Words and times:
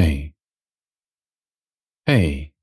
Hey. 0.00 0.36
Hey. 2.02 2.54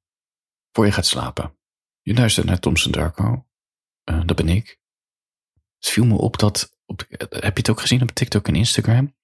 Voor 0.72 0.86
je 0.86 0.92
gaat 0.92 1.06
slapen. 1.06 1.58
Je 2.02 2.14
luistert 2.14 2.46
naar 2.46 2.60
Thompson 2.60 2.92
Darko. 2.92 3.48
Uh, 4.10 4.26
dat 4.26 4.36
ben 4.36 4.50
ik. 4.50 4.80
Het 5.78 5.90
viel 5.90 6.06
me 6.06 6.18
op 6.18 6.38
dat, 6.38 6.80
op, 6.86 7.06
heb 7.18 7.30
je 7.30 7.50
het 7.54 7.70
ook 7.70 7.80
gezien 7.80 8.02
op 8.02 8.12
TikTok 8.12 8.48
en 8.48 8.56
Instagram? 8.56 9.16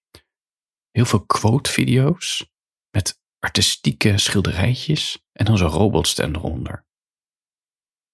Heel 0.92 1.06
veel 1.06 1.26
quote-video's 1.26 2.52
met 2.90 3.22
artistieke 3.40 4.18
schilderijtjes 4.18 5.26
en 5.32 5.46
dan 5.46 5.58
zo'n 5.58 5.70
robotstem 5.70 6.36
eronder. 6.36 6.88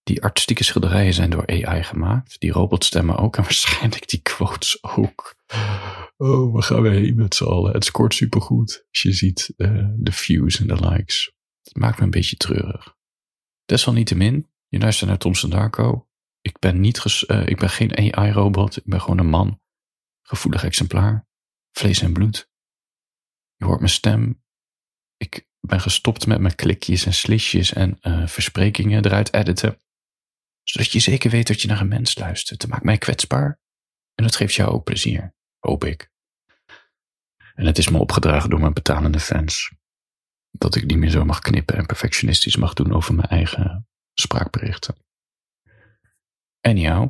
Die 0.03 0.23
artistieke 0.23 0.63
schilderijen 0.63 1.13
zijn 1.13 1.29
door 1.29 1.47
AI 1.47 1.83
gemaakt, 1.83 2.39
die 2.39 2.51
robotstemmen 2.51 3.17
ook 3.17 3.37
en 3.37 3.43
waarschijnlijk 3.49 4.07
die 4.07 4.21
quotes 4.21 4.83
ook. 4.83 5.34
Oh, 6.17 6.53
waar 6.53 6.63
gaan 6.63 6.81
we 6.81 6.89
heen 6.89 7.15
met 7.15 7.35
z'n 7.35 7.43
allen? 7.43 7.73
Het 7.73 7.85
scoort 7.85 8.13
supergoed 8.13 8.85
als 8.89 9.01
je 9.01 9.11
ziet 9.11 9.53
uh, 9.57 9.89
de 9.95 10.11
views 10.11 10.59
en 10.59 10.67
de 10.67 10.89
likes. 10.89 11.33
Het 11.61 11.75
maakt 11.75 11.97
me 11.97 12.03
een 12.03 12.09
beetje 12.09 12.35
treurig. 12.35 12.95
Desalniettemin, 13.65 14.51
je 14.67 14.79
luistert 14.79 15.09
naar 15.09 15.19
Thompson 15.19 15.49
Darko. 15.49 16.09
Ik 16.41 16.59
ben, 16.59 16.79
niet 16.79 17.23
uh, 17.27 17.47
ik 17.47 17.57
ben 17.57 17.69
geen 17.69 18.15
AI-robot, 18.15 18.77
ik 18.77 18.85
ben 18.85 19.01
gewoon 19.01 19.17
een 19.17 19.27
man. 19.27 19.61
Gevoelig 20.21 20.63
exemplaar. 20.63 21.27
Vlees 21.71 22.01
en 22.01 22.13
bloed. 22.13 22.49
Je 23.55 23.65
hoort 23.65 23.79
mijn 23.79 23.91
stem. 23.91 24.43
Ik 25.17 25.47
ben 25.59 25.81
gestopt 25.81 26.27
met 26.27 26.39
mijn 26.39 26.55
klikjes 26.55 27.05
en 27.05 27.13
slisjes 27.13 27.73
en 27.73 27.97
uh, 28.01 28.27
versprekingen 28.27 29.05
eruit 29.05 29.33
editen. 29.33 29.79
Zodat 30.63 30.91
je 30.91 30.99
zeker 30.99 31.29
weet 31.31 31.47
dat 31.47 31.61
je 31.61 31.67
naar 31.67 31.81
een 31.81 31.87
mens 31.87 32.17
luistert. 32.17 32.59
Dat 32.59 32.69
maakt 32.69 32.83
mij 32.83 32.97
kwetsbaar. 32.97 33.59
En 34.15 34.23
dat 34.23 34.35
geeft 34.35 34.53
jou 34.53 34.71
ook 34.71 34.83
plezier. 34.83 35.33
Hoop 35.59 35.83
ik. 35.83 36.11
En 37.55 37.65
het 37.65 37.77
is 37.77 37.89
me 37.89 37.97
opgedragen 37.97 38.49
door 38.49 38.59
mijn 38.59 38.73
betalende 38.73 39.19
fans. 39.19 39.73
Dat 40.51 40.75
ik 40.75 40.85
niet 40.85 40.97
meer 40.97 41.09
zo 41.09 41.25
mag 41.25 41.39
knippen 41.39 41.75
en 41.75 41.85
perfectionistisch 41.85 42.55
mag 42.55 42.73
doen 42.73 42.93
over 42.93 43.15
mijn 43.15 43.27
eigen 43.27 43.87
spraakberichten. 44.13 44.95
Anyhow, 46.61 47.09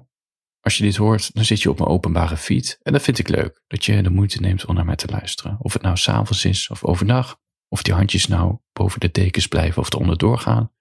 als 0.59 0.77
je 0.77 0.83
dit 0.83 0.95
hoort, 0.95 1.33
dan 1.33 1.45
zit 1.45 1.61
je 1.61 1.69
op 1.69 1.77
mijn 1.77 1.89
openbare 1.89 2.37
feed. 2.37 2.79
En 2.81 2.93
dat 2.93 3.01
vind 3.01 3.19
ik 3.19 3.27
leuk, 3.27 3.63
dat 3.67 3.85
je 3.85 4.03
de 4.03 4.09
moeite 4.09 4.39
neemt 4.39 4.65
om 4.65 4.75
naar 4.75 4.85
mij 4.85 4.95
te 4.95 5.07
luisteren. 5.07 5.57
Of 5.59 5.73
het 5.73 5.81
nou 5.81 5.97
s'avonds 5.97 6.45
is 6.45 6.69
of 6.69 6.83
overdag. 6.83 7.39
Of 7.67 7.83
die 7.83 7.93
handjes 7.93 8.27
nou 8.27 8.57
boven 8.73 8.99
de 8.99 9.11
dekens 9.11 9.47
blijven 9.47 9.81
of 9.81 9.93
eronder 9.93 10.17
doorgaan. 10.17 10.73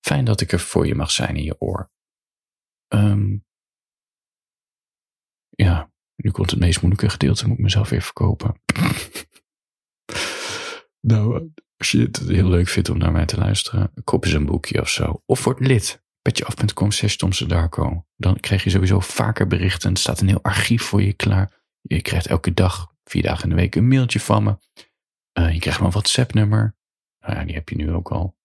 Fijn 0.00 0.24
dat 0.24 0.40
ik 0.40 0.52
er 0.52 0.60
voor 0.60 0.86
je 0.86 0.94
mag 0.94 1.10
zijn 1.10 1.36
in 1.36 1.44
je 1.44 1.60
oor. 1.60 1.90
Um, 2.88 3.44
ja, 5.64 5.90
nu 6.16 6.30
komt 6.30 6.50
het 6.50 6.60
meest 6.60 6.80
moeilijke 6.80 7.10
gedeelte, 7.10 7.46
moet 7.46 7.56
ik 7.56 7.62
mezelf 7.62 7.88
weer 7.88 8.02
verkopen. 8.02 8.62
nou, 11.10 11.50
als 11.76 11.90
je 11.90 12.00
het 12.00 12.18
heel 12.18 12.48
leuk 12.48 12.68
vindt 12.68 12.88
om 12.88 12.98
naar 12.98 13.12
mij 13.12 13.26
te 13.26 13.36
luisteren, 13.36 13.92
koop 14.04 14.24
eens 14.24 14.34
een 14.34 14.46
boekje 14.46 14.80
of 14.80 14.88
zo. 14.88 15.22
Of 15.26 15.44
word 15.44 15.60
lid. 15.60 16.02
Petjeaf.com 16.22 16.90
slash 16.90 17.16
Darko. 17.46 18.06
Dan 18.16 18.40
krijg 18.40 18.64
je 18.64 18.70
sowieso 18.70 19.00
vaker 19.00 19.46
berichten. 19.46 19.90
Er 19.90 19.96
staat 19.96 20.20
een 20.20 20.28
heel 20.28 20.42
archief 20.42 20.82
voor 20.82 21.02
je 21.02 21.12
klaar. 21.12 21.62
Je 21.80 22.02
krijgt 22.02 22.26
elke 22.26 22.54
dag, 22.54 22.94
vier 23.04 23.22
dagen 23.22 23.42
in 23.42 23.48
de 23.50 23.54
week, 23.54 23.74
een 23.74 23.88
mailtje 23.88 24.20
van 24.20 24.42
me. 24.42 24.56
Uh, 25.38 25.52
je 25.52 25.58
krijgt 25.58 25.80
mijn 25.80 25.92
WhatsApp-nummer. 25.92 26.76
Nou 27.20 27.34
ja, 27.34 27.44
die 27.44 27.54
heb 27.54 27.68
je 27.68 27.76
nu 27.76 27.92
ook 27.92 28.10
al. 28.10 28.36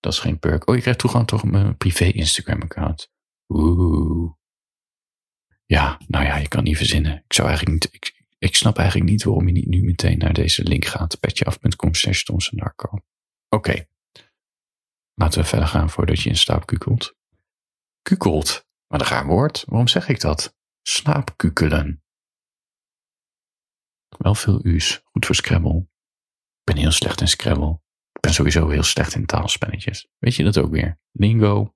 Dat 0.00 0.12
is 0.12 0.18
geen 0.18 0.38
perk. 0.38 0.68
Oh, 0.68 0.74
je 0.74 0.80
krijgt 0.80 1.00
toegang 1.00 1.26
tot 1.26 1.42
mijn 1.42 1.76
privé 1.76 2.04
Instagram-account. 2.04 3.12
Oeh. 3.48 4.32
Ja, 5.74 6.00
nou 6.06 6.24
ja, 6.24 6.36
je 6.36 6.48
kan 6.48 6.62
niet 6.62 6.76
verzinnen. 6.76 7.22
Ik 7.24 7.32
zou 7.32 7.48
eigenlijk 7.48 7.84
niet, 7.84 8.14
ik, 8.38 8.56
snap 8.56 8.78
eigenlijk 8.78 9.10
niet 9.10 9.22
waarom 9.22 9.46
je 9.46 9.52
niet 9.52 9.68
nu 9.68 9.82
meteen 9.82 10.18
naar 10.18 10.32
deze 10.32 10.62
link 10.62 10.84
gaat. 10.84 11.20
petjeaf.com 11.20 11.94
slash 11.94 12.24
Oké. 13.48 13.86
Laten 15.14 15.40
we 15.40 15.46
verder 15.46 15.68
gaan 15.68 15.90
voordat 15.90 16.20
je 16.20 16.28
in 16.28 16.36
slaap 16.36 16.66
kukelt. 16.66 17.16
Kukelt? 18.02 18.66
Maar 18.86 19.00
een 19.00 19.06
raar 19.06 19.26
woord. 19.26 19.64
Waarom 19.66 19.88
zeg 19.88 20.08
ik 20.08 20.20
dat? 20.20 20.56
Slaapkukelen. 20.82 22.04
Wel 24.08 24.34
veel 24.34 24.66
u's. 24.66 25.00
Goed 25.04 25.26
voor 25.26 25.34
Scrabble. 25.34 25.78
Ik 26.58 26.64
ben 26.64 26.76
heel 26.76 26.90
slecht 26.90 27.20
in 27.20 27.28
Scrabble. 27.28 27.80
Ik 28.12 28.20
ben 28.20 28.34
sowieso 28.34 28.68
heel 28.68 28.82
slecht 28.82 29.14
in 29.14 29.26
taalspelletjes. 29.26 30.08
Weet 30.18 30.34
je 30.34 30.44
dat 30.44 30.58
ook 30.58 30.70
weer? 30.70 30.98
Lingo, 31.12 31.74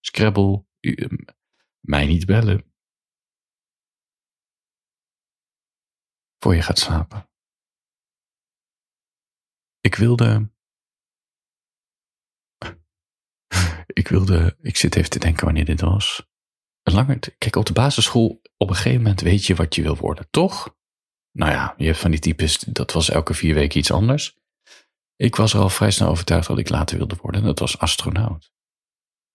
Scrabble, 0.00 0.64
u, 0.80 1.08
mij 1.80 2.06
niet 2.06 2.26
bellen. 2.26 2.68
Voor 6.38 6.54
je 6.54 6.62
gaat 6.62 6.78
slapen. 6.78 7.28
Ik 9.80 9.94
wilde. 9.94 10.50
ik 14.00 14.08
wilde. 14.08 14.56
Ik 14.60 14.76
zit 14.76 14.96
even 14.96 15.10
te 15.10 15.18
denken 15.18 15.44
wanneer 15.44 15.64
dit 15.64 15.80
was. 15.80 16.26
Langer, 16.82 17.18
kijk, 17.38 17.56
op 17.56 17.66
de 17.66 17.72
basisschool, 17.72 18.40
op 18.56 18.68
een 18.68 18.74
gegeven 18.74 19.02
moment 19.02 19.20
weet 19.20 19.46
je 19.46 19.54
wat 19.54 19.74
je 19.74 19.82
wil 19.82 19.96
worden, 19.96 20.26
toch? 20.30 20.76
Nou 21.32 21.52
ja, 21.52 21.74
je 21.76 21.86
hebt 21.86 21.98
van 21.98 22.10
die 22.10 22.20
types, 22.20 22.58
dat 22.58 22.92
was 22.92 23.10
elke 23.10 23.34
vier 23.34 23.54
weken 23.54 23.78
iets 23.78 23.90
anders. 23.90 24.36
Ik 25.16 25.36
was 25.36 25.54
er 25.54 25.60
al 25.60 25.68
vrij 25.68 25.90
snel 25.90 26.08
overtuigd 26.08 26.48
dat 26.48 26.58
ik 26.58 26.68
later 26.68 26.96
wilde 26.98 27.16
worden, 27.20 27.40
en 27.40 27.46
dat 27.46 27.58
was 27.58 27.78
astronaut. 27.78 28.52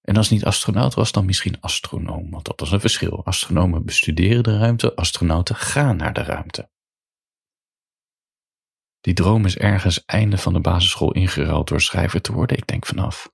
En 0.01 0.17
als 0.17 0.29
het 0.29 0.35
niet 0.37 0.45
astronaut 0.45 0.93
was, 0.93 1.11
dan 1.11 1.25
misschien 1.25 1.61
astronoom, 1.61 2.29
want 2.31 2.45
dat 2.45 2.59
was 2.59 2.71
een 2.71 2.79
verschil. 2.79 3.25
Astronomen 3.25 3.85
bestuderen 3.85 4.43
de 4.43 4.57
ruimte, 4.57 4.95
astronauten 4.95 5.55
gaan 5.55 5.95
naar 5.95 6.13
de 6.13 6.23
ruimte. 6.23 6.69
Die 9.03 9.13
droom 9.13 9.45
is 9.45 9.57
ergens 9.57 10.05
einde 10.05 10.37
van 10.37 10.53
de 10.53 10.59
basisschool 10.59 11.11
ingeruild 11.11 11.67
door 11.67 11.81
schrijver 11.81 12.21
te 12.21 12.33
worden, 12.33 12.57
ik 12.57 12.67
denk 12.67 12.85
vanaf. 12.85 13.31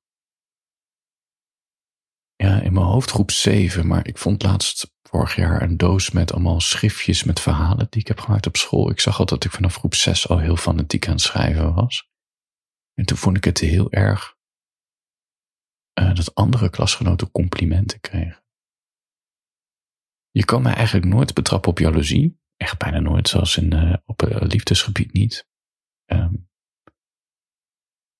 Ja, 2.36 2.62
in 2.62 2.74
mijn 2.74 2.86
hoofd 2.86 3.12
groep 3.12 3.32
7, 3.32 3.88
maar 3.88 4.08
ik 4.08 4.18
vond 4.18 4.44
laatst 4.44 4.94
vorig 5.02 5.36
jaar 5.36 5.62
een 5.62 5.78
doos 5.78 6.12
met 6.12 6.34
allemaal 6.34 6.60
schriftjes 6.60 7.24
met 7.24 7.40
verhalen 7.40 7.88
die 7.90 8.02
ik 8.02 8.08
heb 8.08 8.20
gemaakt 8.20 8.48
op 8.48 8.58
school. 8.58 8.90
Ik 8.90 9.00
zag 9.00 9.20
al 9.20 9.26
dat 9.26 9.44
ik 9.44 9.52
vanaf 9.52 9.76
groep 9.76 9.96
6 9.96 10.28
al 10.28 10.40
heel 10.40 10.56
fanatiek 10.56 11.08
aan 11.08 11.14
het 11.14 11.22
schrijven 11.22 11.74
was. 11.74 12.10
En 12.94 13.06
toen 13.06 13.18
vond 13.18 13.38
ik 13.38 13.44
het 13.44 13.60
heel 13.60 13.92
erg 13.92 14.38
uh, 16.00 16.14
dat 16.14 16.36
andere 16.36 16.70
klasgenoten 16.70 17.32
complimenten 17.32 18.00
kregen. 18.00 18.44
Je 20.32 20.46
kan 20.46 20.62
mij 20.62 20.74
eigenlijk 20.74 21.06
nooit 21.06 21.34
betrappen 21.34 21.72
op 21.72 21.80
jaloezie. 21.80 22.40
Echt 22.58 22.78
bijna 22.78 23.00
nooit, 23.00 23.28
zelfs 23.28 23.58
in, 23.58 23.74
uh, 23.74 23.96
op 24.06 24.22
uh, 24.22 24.42
liefdesgebied 24.42 25.14
niet. 25.14 25.49
Um, 26.12 26.50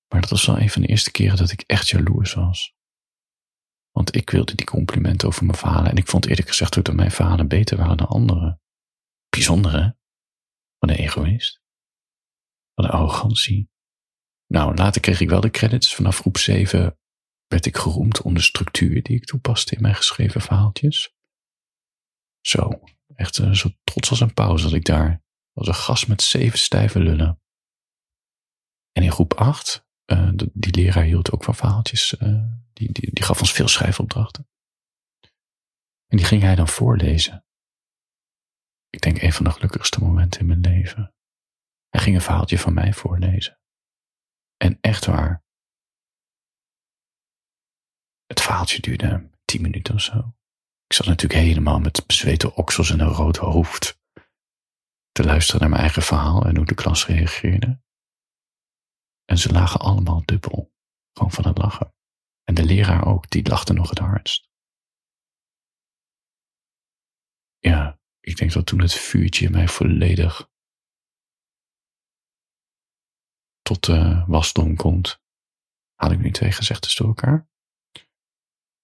maar 0.08 0.20
dat 0.20 0.30
was 0.30 0.46
wel 0.46 0.58
een 0.58 0.70
van 0.70 0.82
de 0.82 0.88
eerste 0.88 1.10
keren 1.10 1.36
dat 1.36 1.50
ik 1.50 1.60
echt 1.60 1.88
jaloers 1.88 2.34
was. 2.34 2.74
Want 3.90 4.16
ik 4.16 4.30
wilde 4.30 4.54
die 4.54 4.66
complimenten 4.66 5.28
over 5.28 5.44
mijn 5.44 5.58
verhalen. 5.58 5.90
En 5.90 5.96
ik 5.96 6.06
vond 6.06 6.26
eerlijk 6.26 6.48
gezegd 6.48 6.78
ook 6.78 6.84
dat 6.84 6.94
mijn 6.94 7.10
verhalen 7.10 7.48
beter 7.48 7.76
waren 7.76 7.96
dan 7.96 8.06
anderen. 8.06 8.60
Bijzonder 9.28 9.72
hè? 9.72 9.90
Wat 10.78 10.90
een 10.90 10.96
egoïst. 10.96 11.60
Wat 12.74 12.84
een 12.84 12.92
arrogantie. 12.92 13.70
Nou, 14.46 14.74
later 14.74 15.00
kreeg 15.00 15.20
ik 15.20 15.28
wel 15.28 15.40
de 15.40 15.50
credits. 15.50 15.94
Vanaf 15.94 16.18
groep 16.18 16.38
7 16.38 16.98
werd 17.46 17.66
ik 17.66 17.76
geroemd 17.76 18.22
om 18.22 18.34
de 18.34 18.40
structuur 18.40 19.02
die 19.02 19.16
ik 19.16 19.24
toepaste 19.24 19.74
in 19.74 19.82
mijn 19.82 19.94
geschreven 19.94 20.40
verhaaltjes. 20.40 21.14
Zo, 22.40 22.80
echt 23.14 23.38
uh, 23.38 23.52
zo 23.52 23.68
trots 23.84 24.10
als 24.10 24.20
een 24.20 24.34
pauze 24.34 24.64
dat 24.64 24.72
ik 24.72 24.84
daar. 24.84 25.22
Als 25.52 25.68
een 25.68 25.74
gast 25.74 26.08
met 26.08 26.22
zeven 26.22 26.58
stijve 26.58 27.00
lullen. 27.00 27.39
In 29.00 29.12
groep 29.12 29.34
8, 29.34 29.86
uh, 30.06 30.28
eh, 30.28 30.34
die 30.52 30.74
leraar 30.74 31.04
hield 31.04 31.30
ook 31.30 31.44
van 31.44 31.54
verhaaltjes. 31.54 32.14
Uh, 32.20 32.42
die, 32.72 32.92
die, 32.92 33.14
die 33.14 33.24
gaf 33.24 33.40
ons 33.40 33.52
veel 33.52 33.68
schrijfopdrachten. 33.68 34.48
En 36.06 36.16
die 36.16 36.26
ging 36.26 36.42
hij 36.42 36.54
dan 36.54 36.68
voorlezen. 36.68 37.44
Ik 38.90 39.00
denk 39.00 39.22
een 39.22 39.32
van 39.32 39.44
de 39.44 39.50
gelukkigste 39.50 40.00
momenten 40.00 40.40
in 40.40 40.46
mijn 40.46 40.60
leven. 40.60 41.14
Hij 41.88 42.00
ging 42.00 42.16
een 42.16 42.22
verhaaltje 42.22 42.58
van 42.58 42.74
mij 42.74 42.92
voorlezen. 42.92 43.58
En 44.56 44.78
echt 44.80 45.06
waar, 45.06 45.44
het 48.26 48.40
verhaaltje 48.40 48.80
duurde 48.80 49.30
tien 49.44 49.62
minuten 49.62 49.94
of 49.94 50.00
zo. 50.00 50.34
Ik 50.86 50.96
zat 50.96 51.06
natuurlijk 51.06 51.40
helemaal 51.40 51.80
met 51.80 52.06
bezweten 52.06 52.54
oksels 52.54 52.90
en 52.90 53.00
een 53.00 53.08
rood 53.08 53.36
hoofd 53.36 54.00
te 55.12 55.24
luisteren 55.24 55.60
naar 55.60 55.70
mijn 55.70 55.82
eigen 55.82 56.02
verhaal 56.02 56.44
en 56.44 56.56
hoe 56.56 56.66
de 56.66 56.74
klas 56.74 57.06
reageerde. 57.06 57.80
En 59.30 59.38
ze 59.38 59.52
lagen 59.52 59.80
allemaal 59.80 60.22
dubbel, 60.24 60.72
gewoon 61.12 61.32
van 61.32 61.46
het 61.46 61.58
lachen. 61.58 61.94
En 62.44 62.54
de 62.54 62.64
leraar 62.64 63.06
ook, 63.06 63.30
die 63.30 63.48
lachte 63.48 63.72
nog 63.72 63.88
het 63.88 63.98
hardst. 63.98 64.48
Ja, 67.58 68.00
ik 68.20 68.36
denk 68.36 68.52
dat 68.52 68.66
toen 68.66 68.80
het 68.80 68.92
vuurtje 68.92 69.50
mij 69.50 69.68
volledig 69.68 70.50
tot 73.62 73.84
de 73.84 74.24
wasdom 74.26 74.76
komt. 74.76 75.22
Had 75.94 76.12
ik 76.12 76.18
nu 76.18 76.30
twee 76.30 76.52
gezegdes 76.52 76.94
door 76.94 77.06
elkaar? 77.06 77.48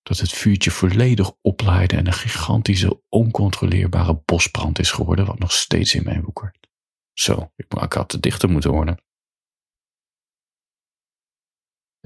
dat 0.07 0.19
het 0.19 0.33
vuurtje 0.33 0.71
volledig 0.71 1.33
oplaaide 1.41 1.97
en 1.97 2.07
een 2.07 2.13
gigantische, 2.13 3.03
oncontroleerbare 3.09 4.23
bosbrand 4.25 4.79
is 4.79 4.91
geworden, 4.91 5.27
wat 5.27 5.39
nog 5.39 5.53
steeds 5.53 5.95
in 5.95 6.05
mij 6.05 6.21
woekert. 6.21 6.69
Zo, 7.13 7.53
ik, 7.57 7.75
ik 7.75 7.93
had 7.93 8.09
te 8.09 8.21
dichter 8.21 8.51
moeten 8.51 8.71
worden. 8.71 9.06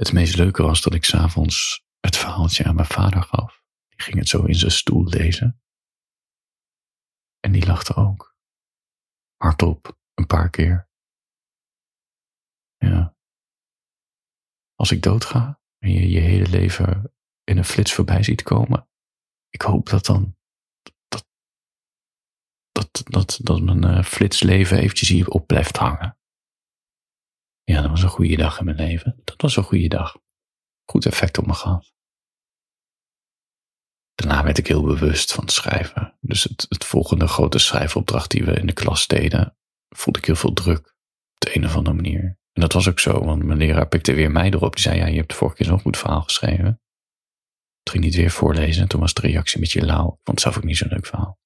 Het 0.00 0.12
meest 0.12 0.36
leuke 0.36 0.62
was 0.62 0.82
dat 0.82 0.94
ik 0.94 1.04
s'avonds 1.04 1.84
het 1.98 2.16
verhaaltje 2.16 2.64
aan 2.64 2.74
mijn 2.74 2.86
vader 2.86 3.22
gaf. 3.22 3.64
Die 3.88 4.02
ging 4.02 4.16
het 4.16 4.28
zo 4.28 4.44
in 4.44 4.54
zijn 4.54 4.70
stoel 4.70 5.04
lezen. 5.04 5.62
En 7.40 7.52
die 7.52 7.66
lachte 7.66 7.94
ook. 7.94 8.36
Hardop, 9.36 9.98
een 10.14 10.26
paar 10.26 10.50
keer. 10.50 10.88
Ja. 12.76 13.16
Als 14.74 14.90
ik 14.90 15.02
doodga 15.02 15.60
en 15.78 15.92
je 15.92 16.08
je 16.08 16.20
hele 16.20 16.48
leven 16.48 17.12
in 17.44 17.58
een 17.58 17.64
flits 17.64 17.92
voorbij 17.92 18.22
ziet 18.22 18.42
komen, 18.42 18.88
ik 19.48 19.62
hoop 19.62 19.88
dat 19.88 20.04
dan 20.04 20.36
dat, 21.08 21.26
dat, 22.72 23.02
dat, 23.04 23.38
dat 23.42 23.60
mijn 23.60 23.84
uh, 23.84 24.02
flitsleven 24.02 24.78
eventjes 24.78 25.08
hier 25.08 25.28
op 25.28 25.46
blijft 25.46 25.76
hangen. 25.76 26.19
Ja, 27.70 27.80
dat 27.80 27.90
was 27.90 28.02
een 28.02 28.08
goede 28.08 28.36
dag 28.36 28.58
in 28.58 28.64
mijn 28.64 28.76
leven. 28.76 29.20
Dat 29.24 29.40
was 29.40 29.56
een 29.56 29.62
goede 29.62 29.88
dag. 29.88 30.16
Goed 30.84 31.06
effect 31.06 31.38
op 31.38 31.46
me 31.46 31.54
gehad. 31.54 31.92
Daarna 34.14 34.44
werd 34.44 34.58
ik 34.58 34.66
heel 34.66 34.82
bewust 34.82 35.32
van 35.32 35.44
het 35.44 35.52
schrijven. 35.52 36.18
Dus 36.20 36.44
het, 36.44 36.66
het 36.68 36.84
volgende 36.84 37.26
grote 37.26 37.58
schrijfopdracht 37.58 38.30
die 38.30 38.44
we 38.44 38.52
in 38.52 38.66
de 38.66 38.72
klas 38.72 39.06
deden, 39.06 39.56
voelde 39.88 40.18
ik 40.18 40.24
heel 40.24 40.34
veel 40.34 40.52
druk. 40.52 40.78
Op 41.34 41.38
de 41.38 41.56
een 41.56 41.64
of 41.64 41.76
andere 41.76 41.96
manier. 41.96 42.38
En 42.52 42.60
dat 42.60 42.72
was 42.72 42.88
ook 42.88 42.98
zo, 42.98 43.24
want 43.24 43.42
mijn 43.42 43.58
leraar 43.58 43.88
pikte 43.88 44.14
weer 44.14 44.30
mij 44.30 44.50
erop. 44.50 44.72
Die 44.72 44.82
zei, 44.82 44.98
ja, 44.98 45.06
je 45.06 45.16
hebt 45.16 45.28
de 45.28 45.34
vorige 45.34 45.56
keer 45.56 45.66
zo'n 45.66 45.80
goed 45.80 45.96
verhaal 45.96 46.22
geschreven. 46.22 46.80
Ik 47.82 47.90
ging 47.90 48.04
niet 48.04 48.14
weer 48.14 48.30
voorlezen 48.30 48.82
en 48.82 48.88
toen 48.88 49.00
was 49.00 49.14
de 49.14 49.20
reactie 49.20 49.54
een 49.54 49.62
beetje 49.62 49.84
lauw. 49.84 50.06
Vond 50.06 50.24
het 50.24 50.40
zelf 50.40 50.56
ook 50.56 50.64
niet 50.64 50.76
zo'n 50.76 50.88
leuk 50.88 51.06
verhaal. 51.06 51.38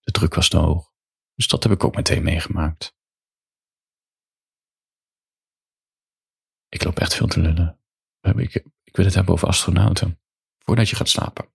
De 0.00 0.12
druk 0.12 0.34
was 0.34 0.48
te 0.48 0.56
hoog. 0.56 0.92
Dus 1.34 1.46
dat 1.46 1.62
heb 1.62 1.72
ik 1.72 1.84
ook 1.84 1.96
meteen 1.96 2.22
meegemaakt. 2.22 3.00
Ik 6.72 6.84
loop 6.84 6.98
echt 6.98 7.14
veel 7.14 7.26
te 7.26 7.40
lullen. 7.40 7.78
Ik, 8.20 8.54
ik 8.84 8.96
wil 8.96 9.04
het 9.04 9.14
hebben 9.14 9.34
over 9.34 9.48
astronauten. 9.48 10.20
Voordat 10.58 10.88
je 10.88 10.96
gaat 10.96 11.08
slapen. 11.08 11.48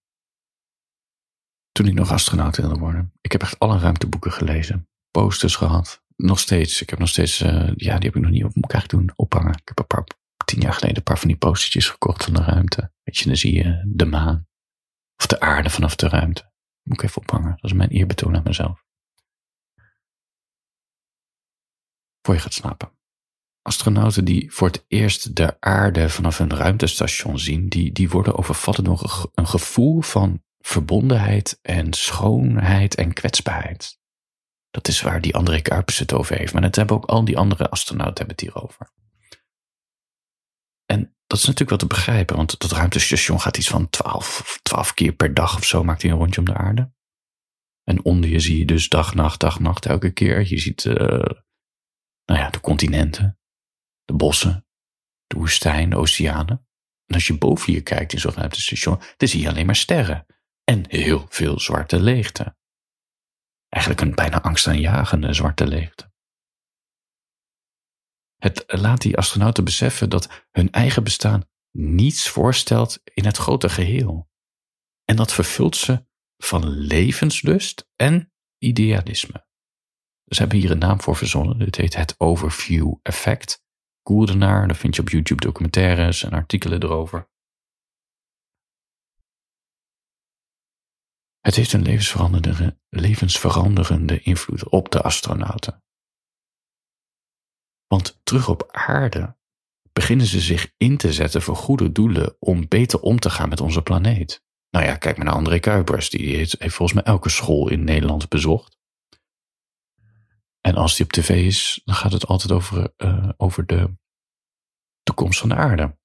Toen 1.71 1.85
ik 1.85 1.93
nog 1.93 2.11
astronaut 2.11 2.57
wilde 2.57 2.79
worden. 2.79 3.13
Ik 3.21 3.31
heb 3.31 3.41
echt 3.41 3.59
alle 3.59 3.79
ruimteboeken 3.79 4.31
gelezen. 4.31 4.89
Posters 5.11 5.55
gehad. 5.55 6.03
Nog 6.15 6.39
steeds. 6.39 6.81
Ik 6.81 6.89
heb 6.89 6.99
nog 6.99 7.07
steeds, 7.09 7.41
uh, 7.41 7.71
ja, 7.75 7.97
die 7.97 8.07
heb 8.07 8.15
ik 8.15 8.21
nog 8.21 8.31
niet 8.31 8.43
op 8.43 8.55
elkaar 8.55 8.87
doen. 8.87 9.11
Ophangen. 9.15 9.53
Ik 9.53 9.67
heb 9.67 9.79
een 9.79 9.87
paar, 9.87 10.03
tien 10.45 10.61
jaar 10.61 10.73
geleden 10.73 10.97
een 10.97 11.03
paar 11.03 11.19
van 11.19 11.27
die 11.27 11.37
postertjes 11.37 11.89
gekocht 11.89 12.23
van 12.23 12.33
de 12.33 12.41
ruimte. 12.41 12.91
Weet 13.03 13.17
je, 13.17 13.25
dan 13.25 13.35
zie 13.35 13.53
je 13.53 13.83
de 13.87 14.05
maan. 14.05 14.47
Of 15.15 15.27
de 15.27 15.39
aarde 15.39 15.69
vanaf 15.69 15.95
de 15.95 16.09
ruimte. 16.09 16.51
Moet 16.83 17.01
ik 17.01 17.09
even 17.09 17.21
ophangen. 17.21 17.51
Dat 17.51 17.71
is 17.71 17.77
mijn 17.77 17.89
eerbetoon 17.89 18.35
aan 18.35 18.43
mezelf. 18.43 18.85
Voor 22.21 22.33
je 22.33 22.39
gaat 22.39 22.53
slapen 22.53 22.96
astronauten 23.67 24.25
die 24.25 24.51
voor 24.51 24.67
het 24.67 24.85
eerst 24.87 25.35
de 25.35 25.57
aarde 25.59 26.09
vanaf 26.09 26.39
een 26.39 26.55
ruimtestation 26.55 27.39
zien, 27.39 27.69
die, 27.69 27.91
die 27.91 28.09
worden 28.09 28.37
overvallen 28.37 28.83
door 28.83 29.29
een 29.33 29.47
gevoel 29.47 30.01
van 30.01 30.43
verbondenheid 30.59 31.59
en 31.61 31.93
schoonheid 31.93 32.95
en 32.95 33.13
kwetsbaarheid. 33.13 33.99
Dat 34.69 34.87
is 34.87 35.01
waar 35.01 35.21
die 35.21 35.35
André 35.35 35.61
Kuipers 35.61 35.99
het 35.99 36.13
over 36.13 36.37
heeft. 36.37 36.53
Maar 36.53 36.63
het 36.63 36.75
hebben 36.75 36.95
ook 36.95 37.05
al 37.05 37.25
die 37.25 37.37
andere 37.37 37.69
astronauten 37.69 38.17
hebben 38.17 38.35
het 38.35 38.41
hierover. 38.41 38.91
En 40.85 41.15
dat 41.27 41.37
is 41.37 41.45
natuurlijk 41.45 41.69
wel 41.69 41.89
te 41.89 41.95
begrijpen, 41.95 42.35
want 42.35 42.59
dat 42.59 42.71
ruimtestation 42.71 43.41
gaat 43.41 43.57
iets 43.57 43.67
van 43.67 43.89
12, 43.89 44.59
12 44.61 44.93
keer 44.93 45.13
per 45.13 45.33
dag 45.33 45.55
of 45.55 45.65
zo, 45.65 45.83
maakt 45.83 46.01
hij 46.01 46.11
een 46.11 46.17
rondje 46.17 46.39
om 46.39 46.45
de 46.45 46.53
aarde. 46.53 46.91
En 47.83 48.03
onder 48.03 48.29
je 48.29 48.39
zie 48.39 48.57
je 48.57 48.65
dus 48.65 48.89
dag, 48.89 49.13
nacht, 49.13 49.39
dag, 49.39 49.59
nacht 49.59 49.85
elke 49.85 50.11
keer. 50.11 50.47
Je 50.49 50.57
ziet 50.57 50.83
uh, 50.83 50.95
nou 52.25 52.39
ja, 52.39 52.49
de 52.49 52.59
continenten 52.59 53.36
de 54.07 54.13
bossen, 54.13 54.65
de 55.27 55.38
woestijn, 55.38 55.89
de 55.89 55.98
oceanen. 55.98 56.68
En 57.06 57.15
als 57.15 57.27
je 57.27 57.38
boven 57.38 57.74
je 57.74 57.81
kijkt 57.81 58.13
in 58.13 58.19
zo'n 58.19 58.33
ruimtestation, 58.33 59.01
dan 59.18 59.27
zie 59.27 59.42
je 59.42 59.50
alleen 59.50 59.65
maar 59.65 59.75
sterren 59.75 60.25
en 60.63 60.89
heel 60.89 61.25
veel 61.30 61.59
zwarte 61.59 62.00
leegte. 62.00 62.56
Eigenlijk 63.69 64.04
een 64.04 64.15
bijna 64.15 64.42
angstaanjagende 64.42 65.33
zwarte 65.33 65.68
leegte. 65.68 66.12
Het 68.36 68.63
laat 68.68 69.01
die 69.01 69.18
astronauten 69.18 69.63
beseffen 69.63 70.09
dat 70.09 70.48
hun 70.51 70.71
eigen 70.71 71.04
bestaan 71.04 71.50
niets 71.71 72.30
voorstelt 72.30 73.01
in 73.04 73.25
het 73.25 73.38
grote 73.38 73.69
geheel. 73.69 74.30
En 75.06 75.15
dat 75.15 75.33
vervult 75.33 75.75
ze 75.75 76.06
van 76.38 76.69
levenslust 76.69 77.89
en 77.95 78.33
idealisme. 78.57 79.45
Ze 80.25 80.39
hebben 80.39 80.57
hier 80.57 80.71
een 80.71 80.77
naam 80.77 81.01
voor 81.01 81.15
verzonnen. 81.15 81.59
Dit 81.59 81.75
heet 81.75 81.95
het 81.95 82.15
overview 82.18 82.94
effect. 83.01 83.65
Daar 84.07 84.75
vind 84.75 84.95
je 84.95 85.01
op 85.01 85.09
YouTube 85.09 85.42
documentaires 85.42 86.24
en 86.24 86.31
artikelen 86.31 86.83
erover. 86.83 87.30
Het 91.39 91.56
heeft 91.56 91.74
een 91.74 91.81
levensveranderende, 91.81 92.80
levensveranderende 92.89 94.19
invloed 94.19 94.69
op 94.69 94.92
de 94.92 95.01
astronauten. 95.01 95.83
Want 97.88 98.19
terug 98.24 98.50
op 98.50 98.69
aarde 98.71 99.38
beginnen 99.94 100.25
ze 100.25 100.39
zich 100.39 100.74
in 100.77 100.98
te 100.98 101.13
zetten 101.13 101.42
voor 101.42 101.56
goede 101.56 101.92
doelen 101.92 102.36
om 102.39 102.68
beter 102.68 103.00
om 103.00 103.19
te 103.19 103.30
gaan 103.30 103.50
met 103.50 103.62
onze 103.62 103.81
planeet. 103.81 104.45
Nou 104.69 104.86
ja, 104.86 104.95
kijk 104.95 105.18
maar 105.18 105.25
naar 105.25 105.36
André 105.36 105.59
Kuipers, 105.59 106.09
die 106.09 106.36
heeft, 106.36 106.56
heeft 106.59 106.75
volgens 106.75 107.01
mij 107.01 107.13
elke 107.13 107.30
school 107.30 107.69
in 107.69 107.83
Nederland 107.83 108.30
bezocht. 108.30 108.76
En 110.67 110.75
als 110.75 110.95
die 110.95 111.05
op 111.05 111.11
tv 111.11 111.29
is, 111.29 111.81
dan 111.85 111.95
gaat 111.95 112.11
het 112.11 112.27
altijd 112.27 112.51
over, 112.51 112.93
uh, 112.97 113.29
over 113.37 113.65
de 113.65 113.95
toekomst 115.03 115.39
van 115.39 115.49
de 115.49 115.55
aarde. 115.55 115.97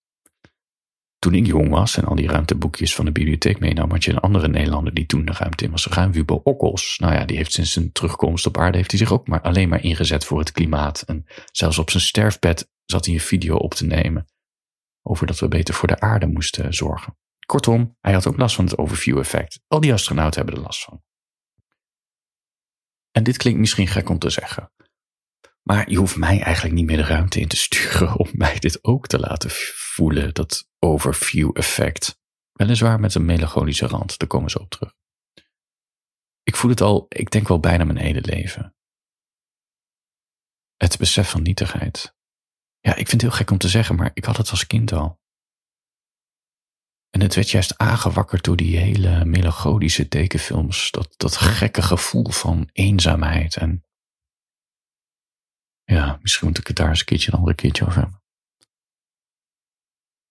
Toen 1.18 1.34
ik 1.34 1.46
jong 1.46 1.68
was 1.68 1.96
en 1.96 2.04
al 2.04 2.14
die 2.14 2.28
ruimteboekjes 2.28 2.94
van 2.94 3.04
de 3.04 3.12
bibliotheek 3.12 3.58
meenam, 3.58 3.90
had 3.90 4.04
je 4.04 4.10
een 4.10 4.18
andere 4.18 4.48
Nederlander 4.48 4.94
die 4.94 5.06
toen 5.06 5.24
de 5.24 5.32
ruimte 5.32 5.64
in 5.64 5.70
was 5.70 5.82
gegaan, 5.82 6.12
Wubo 6.12 6.40
Okkels. 6.44 6.98
Nou 6.98 7.14
ja, 7.14 7.24
die 7.24 7.36
heeft 7.36 7.52
sinds 7.52 7.72
zijn 7.72 7.92
terugkomst 7.92 8.46
op 8.46 8.56
aarde 8.56 8.76
heeft 8.76 8.90
hij 8.90 9.00
zich 9.00 9.12
ook 9.12 9.26
maar 9.28 9.40
alleen 9.40 9.68
maar 9.68 9.84
ingezet 9.84 10.24
voor 10.24 10.38
het 10.38 10.52
klimaat. 10.52 11.02
En 11.02 11.26
zelfs 11.52 11.78
op 11.78 11.90
zijn 11.90 12.02
sterfbed 12.02 12.70
zat 12.84 13.04
hij 13.04 13.14
een 13.14 13.20
video 13.20 13.56
op 13.56 13.74
te 13.74 13.86
nemen 13.86 14.26
over 15.02 15.26
dat 15.26 15.38
we 15.38 15.48
beter 15.48 15.74
voor 15.74 15.88
de 15.88 16.00
aarde 16.00 16.26
moesten 16.26 16.74
zorgen. 16.74 17.16
Kortom, 17.46 17.96
hij 18.00 18.12
had 18.12 18.26
ook 18.26 18.36
last 18.36 18.54
van 18.54 18.64
het 18.64 18.78
overview 18.78 19.18
effect. 19.18 19.60
Al 19.66 19.80
die 19.80 19.92
astronauten 19.92 20.40
hebben 20.40 20.58
er 20.58 20.66
last 20.66 20.84
van. 20.84 21.02
En 23.12 23.22
dit 23.22 23.36
klinkt 23.36 23.60
misschien 23.60 23.86
gek 23.86 24.08
om 24.08 24.18
te 24.18 24.30
zeggen. 24.30 24.72
Maar 25.62 25.90
je 25.90 25.96
hoeft 25.96 26.16
mij 26.16 26.40
eigenlijk 26.40 26.74
niet 26.74 26.86
meer 26.86 26.96
de 26.96 27.02
ruimte 27.02 27.40
in 27.40 27.48
te 27.48 27.56
sturen 27.56 28.18
om 28.18 28.28
mij 28.32 28.58
dit 28.58 28.84
ook 28.84 29.06
te 29.06 29.18
laten 29.18 29.50
voelen, 29.50 30.34
dat 30.34 30.68
overview 30.78 31.50
effect. 31.54 32.20
Weliswaar 32.52 33.00
met 33.00 33.14
een 33.14 33.24
melancholische 33.24 33.86
rand, 33.86 34.18
daar 34.18 34.28
komen 34.28 34.50
ze 34.50 34.60
op 34.60 34.70
terug. 34.70 34.94
Ik 36.42 36.56
voel 36.56 36.70
het 36.70 36.80
al, 36.80 37.06
ik 37.08 37.30
denk 37.30 37.48
wel 37.48 37.60
bijna 37.60 37.84
mijn 37.84 37.98
hele 37.98 38.20
leven. 38.20 38.74
Het 40.76 40.98
besef 40.98 41.30
van 41.30 41.42
nietigheid. 41.42 42.14
Ja, 42.80 42.90
ik 42.90 43.08
vind 43.08 43.10
het 43.10 43.20
heel 43.20 43.30
gek 43.30 43.50
om 43.50 43.58
te 43.58 43.68
zeggen, 43.68 43.96
maar 43.96 44.10
ik 44.14 44.24
had 44.24 44.36
het 44.36 44.50
als 44.50 44.66
kind 44.66 44.92
al. 44.92 45.20
En 47.12 47.20
het 47.20 47.34
werd 47.34 47.50
juist 47.50 47.78
aangewakkerd 47.78 48.44
door 48.44 48.56
die 48.56 48.76
hele 48.76 49.24
melancholische 49.24 50.08
tekenfilms. 50.08 50.90
Dat, 50.90 51.14
dat 51.16 51.36
gekke 51.36 51.82
gevoel 51.82 52.30
van 52.30 52.68
eenzaamheid. 52.72 53.56
En 53.56 53.84
ja, 55.84 56.18
misschien 56.22 56.48
moet 56.48 56.58
ik 56.58 56.66
het 56.66 56.76
daar 56.76 56.88
eens 56.88 56.98
een 56.98 57.04
keertje 57.04 57.32
een 57.32 57.38
andere 57.38 57.56
keertje 57.56 57.86
over 57.86 58.00
hebben. 58.00 58.22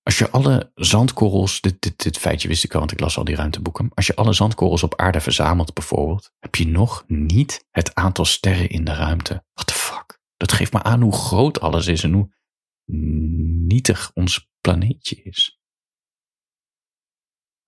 Als 0.03 0.17
je 0.17 0.29
alle 0.29 0.71
zandkorrels, 0.75 1.61
dit, 1.61 1.81
dit, 1.81 2.03
dit 2.03 2.17
feitje 2.17 2.47
wist 2.47 2.63
ik 2.63 2.73
al, 2.73 2.79
want 2.79 2.91
ik 2.91 2.99
las 2.99 3.17
al 3.17 3.23
die 3.23 3.35
ruimteboeken. 3.35 3.91
Als 3.93 4.07
je 4.07 4.15
alle 4.15 4.33
zandkorrels 4.33 4.83
op 4.83 4.95
aarde 4.95 5.21
verzamelt 5.21 5.73
bijvoorbeeld, 5.73 6.31
heb 6.39 6.55
je 6.55 6.67
nog 6.67 7.03
niet 7.07 7.65
het 7.71 7.95
aantal 7.95 8.25
sterren 8.25 8.69
in 8.69 8.83
de 8.83 8.93
ruimte. 8.93 9.43
What 9.53 9.67
the 9.67 9.73
fuck? 9.73 10.19
Dat 10.37 10.51
geeft 10.51 10.73
me 10.73 10.83
aan 10.83 11.01
hoe 11.01 11.13
groot 11.13 11.59
alles 11.59 11.87
is 11.87 12.03
en 12.03 12.13
hoe 12.13 12.33
nietig 13.65 14.11
ons 14.13 14.49
planeetje 14.61 15.21
is. 15.23 15.60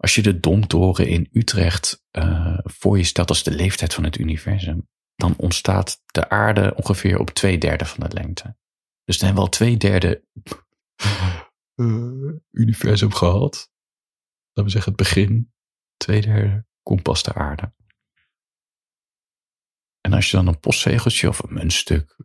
Als 0.03 0.15
je 0.15 0.21
de 0.21 0.39
Domtoren 0.39 1.07
in 1.07 1.29
Utrecht 1.31 2.05
uh, 2.11 2.57
voor 2.63 2.97
je 2.97 3.03
stelt 3.03 3.29
als 3.29 3.43
de 3.43 3.51
leeftijd 3.51 3.93
van 3.93 4.03
het 4.03 4.17
universum, 4.17 4.89
dan 5.15 5.37
ontstaat 5.37 6.01
de 6.05 6.29
aarde 6.29 6.75
ongeveer 6.75 7.19
op 7.19 7.29
twee 7.29 7.57
derde 7.57 7.85
van 7.85 7.99
de 7.99 8.13
lengte. 8.13 8.57
Dus 9.03 9.17
dan 9.17 9.25
hebben 9.25 9.43
we 9.43 9.49
al 9.49 9.55
twee 9.57 9.77
derde 9.77 10.25
uh, 11.75 12.33
universum 12.63 13.13
gehad. 13.13 13.71
Laten 14.53 14.63
we 14.63 14.69
zeggen 14.69 14.91
het 14.91 15.01
begin. 15.01 15.53
Twee 15.97 16.21
derde 16.21 16.65
komt 16.81 17.03
pas 17.03 17.23
de 17.23 17.33
aarde. 17.33 17.73
En 20.01 20.13
als 20.13 20.31
je 20.31 20.37
dan 20.37 20.47
een 20.47 20.59
postzegeltje 20.59 21.27
of 21.27 21.43
een 21.43 21.53
muntstuk 21.53 22.17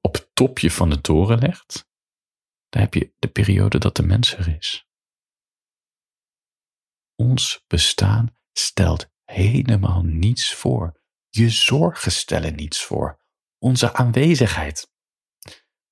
op 0.00 0.14
het 0.14 0.30
topje 0.34 0.70
van 0.70 0.90
de 0.90 1.00
toren 1.00 1.38
legt, 1.38 1.88
dan 2.68 2.82
heb 2.82 2.94
je 2.94 3.12
de 3.18 3.28
periode 3.28 3.78
dat 3.78 3.96
de 3.96 4.02
mens 4.02 4.36
er 4.36 4.56
is. 4.56 4.87
Ons 7.20 7.64
bestaan 7.66 8.36
stelt 8.52 9.08
helemaal 9.24 10.02
niets 10.02 10.54
voor. 10.54 11.00
Je 11.28 11.50
zorgen 11.50 12.12
stellen 12.12 12.54
niets 12.54 12.84
voor. 12.84 13.20
Onze 13.58 13.92
aanwezigheid. 13.92 14.92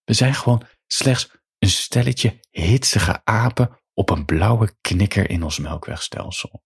We 0.05 0.13
zijn 0.13 0.35
gewoon 0.35 0.67
slechts 0.87 1.37
een 1.59 1.69
stelletje 1.69 2.41
hitsige 2.51 3.25
apen 3.25 3.81
op 3.93 4.11
een 4.11 4.25
blauwe 4.25 4.77
knikker 4.81 5.31
in 5.31 5.43
ons 5.43 5.59
melkwegstelsel. 5.59 6.63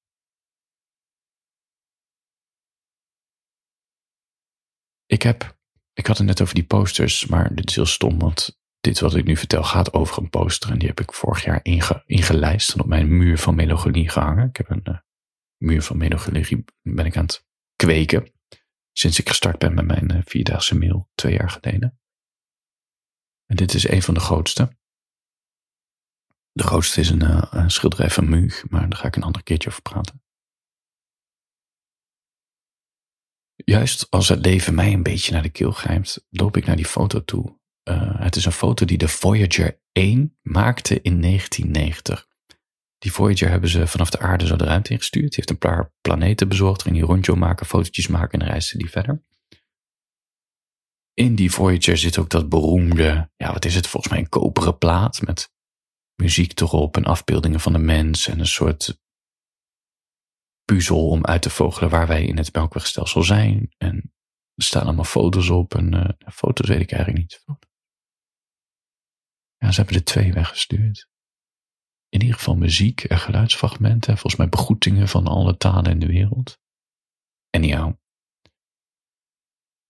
Ik 5.06 5.22
heb, 5.22 5.58
ik 5.92 6.06
had 6.06 6.18
het 6.18 6.26
net 6.26 6.40
over 6.40 6.54
die 6.54 6.66
posters, 6.66 7.26
maar 7.26 7.54
dit 7.54 7.68
is 7.68 7.74
heel 7.74 7.86
stom, 7.86 8.18
want 8.18 8.59
dit 8.80 9.00
wat 9.00 9.14
ik 9.14 9.24
nu 9.24 9.36
vertel 9.36 9.64
gaat 9.64 9.92
over 9.92 10.18
een 10.18 10.30
poster 10.30 10.70
en 10.70 10.78
die 10.78 10.88
heb 10.88 11.00
ik 11.00 11.12
vorig 11.12 11.44
jaar 11.44 11.60
inge, 11.62 12.02
ingelijst 12.06 12.74
en 12.74 12.80
op 12.80 12.86
mijn 12.86 13.16
muur 13.16 13.38
van 13.38 13.54
melancholie 13.54 14.08
gehangen. 14.08 14.48
Ik 14.48 14.56
heb 14.56 14.70
een 14.70 14.84
uh, 14.84 14.98
muur 15.56 15.82
van 15.82 15.96
melancholie 15.96 16.64
ben 16.82 17.06
ik 17.06 17.16
aan 17.16 17.24
het 17.24 17.46
kweken 17.76 18.32
sinds 18.92 19.18
ik 19.18 19.28
gestart 19.28 19.58
ben 19.58 19.74
met 19.74 19.86
mijn 19.86 20.12
uh, 20.12 20.22
vierdaagse 20.24 20.78
mail 20.78 21.10
twee 21.14 21.32
jaar 21.32 21.50
geleden. 21.50 22.00
En 23.46 23.56
dit 23.56 23.74
is 23.74 23.88
een 23.88 24.02
van 24.02 24.14
de 24.14 24.20
grootste. 24.20 24.78
De 26.52 26.62
grootste 26.62 27.00
is 27.00 27.10
een, 27.10 27.22
uh, 27.22 27.46
een 27.50 27.70
schilderij 27.70 28.10
van 28.10 28.28
Muug, 28.28 28.68
maar 28.68 28.88
daar 28.88 28.98
ga 28.98 29.06
ik 29.06 29.16
een 29.16 29.22
ander 29.22 29.42
keertje 29.42 29.68
over 29.68 29.82
praten. 29.82 30.22
Juist 33.54 34.10
als 34.10 34.28
het 34.28 34.44
leven 34.44 34.74
mij 34.74 34.92
een 34.92 35.02
beetje 35.02 35.32
naar 35.32 35.42
de 35.42 35.50
keel 35.50 35.72
grijpt, 35.72 36.26
loop 36.30 36.56
ik 36.56 36.66
naar 36.66 36.76
die 36.76 36.84
foto 36.84 37.24
toe. 37.24 37.59
Uh, 37.88 38.20
het 38.20 38.36
is 38.36 38.44
een 38.44 38.52
foto 38.52 38.84
die 38.84 38.98
de 38.98 39.08
Voyager 39.08 39.80
1 39.92 40.38
maakte 40.42 41.02
in 41.02 41.20
1990. 41.20 42.28
Die 42.98 43.12
Voyager 43.12 43.48
hebben 43.48 43.70
ze 43.70 43.86
vanaf 43.86 44.10
de 44.10 44.18
aarde 44.18 44.46
zo 44.46 44.56
de 44.56 44.64
ruimte 44.64 44.92
ingestuurd. 44.92 45.24
Die 45.24 45.36
heeft 45.36 45.50
een 45.50 45.58
paar 45.58 45.92
planeten 46.00 46.48
bezorgd, 46.48 46.82
ging 46.82 46.94
die 46.94 47.04
rondje 47.04 47.34
maken, 47.34 47.66
fotootjes 47.66 48.06
maken 48.06 48.40
en 48.40 48.46
reisde 48.46 48.78
die 48.78 48.90
verder. 48.90 49.24
In 51.14 51.34
die 51.34 51.50
Voyager 51.50 51.98
zit 51.98 52.18
ook 52.18 52.30
dat 52.30 52.48
beroemde, 52.48 53.30
ja 53.36 53.52
wat 53.52 53.64
is 53.64 53.74
het, 53.74 53.86
volgens 53.86 54.12
mij 54.12 54.22
een 54.22 54.28
koperen 54.28 54.78
plaat 54.78 55.20
met 55.22 55.52
muziek 56.14 56.60
erop 56.60 56.96
en 56.96 57.04
afbeeldingen 57.04 57.60
van 57.60 57.72
de 57.72 57.78
mens 57.78 58.26
en 58.26 58.38
een 58.38 58.46
soort 58.46 59.00
puzzel 60.64 61.08
om 61.08 61.24
uit 61.24 61.42
te 61.42 61.50
vogelen 61.50 61.90
waar 61.90 62.06
wij 62.06 62.24
in 62.24 62.36
het 62.36 62.54
melkwegstelsel 62.54 63.22
zijn. 63.22 63.74
En 63.78 64.12
er 64.54 64.64
staan 64.64 64.82
allemaal 64.82 65.04
foto's 65.04 65.48
op 65.48 65.74
en 65.74 65.94
uh, 65.94 66.32
foto's 66.32 66.68
weet 66.68 66.80
ik 66.80 66.92
eigenlijk 66.92 67.22
niet. 67.22 67.44
Ja, 69.60 69.70
ze 69.70 69.80
hebben 69.80 69.98
er 69.98 70.04
twee 70.04 70.32
weggestuurd. 70.32 71.08
In 72.08 72.20
ieder 72.20 72.36
geval 72.36 72.56
muziek 72.56 73.04
en 73.04 73.18
geluidsfragmenten, 73.18 74.12
volgens 74.12 74.36
mij 74.36 74.48
begroetingen 74.48 75.08
van 75.08 75.26
alle 75.26 75.56
talen 75.56 75.90
in 75.90 75.98
de 75.98 76.06
wereld. 76.06 76.58
En 77.50 77.64
jou. 77.64 77.96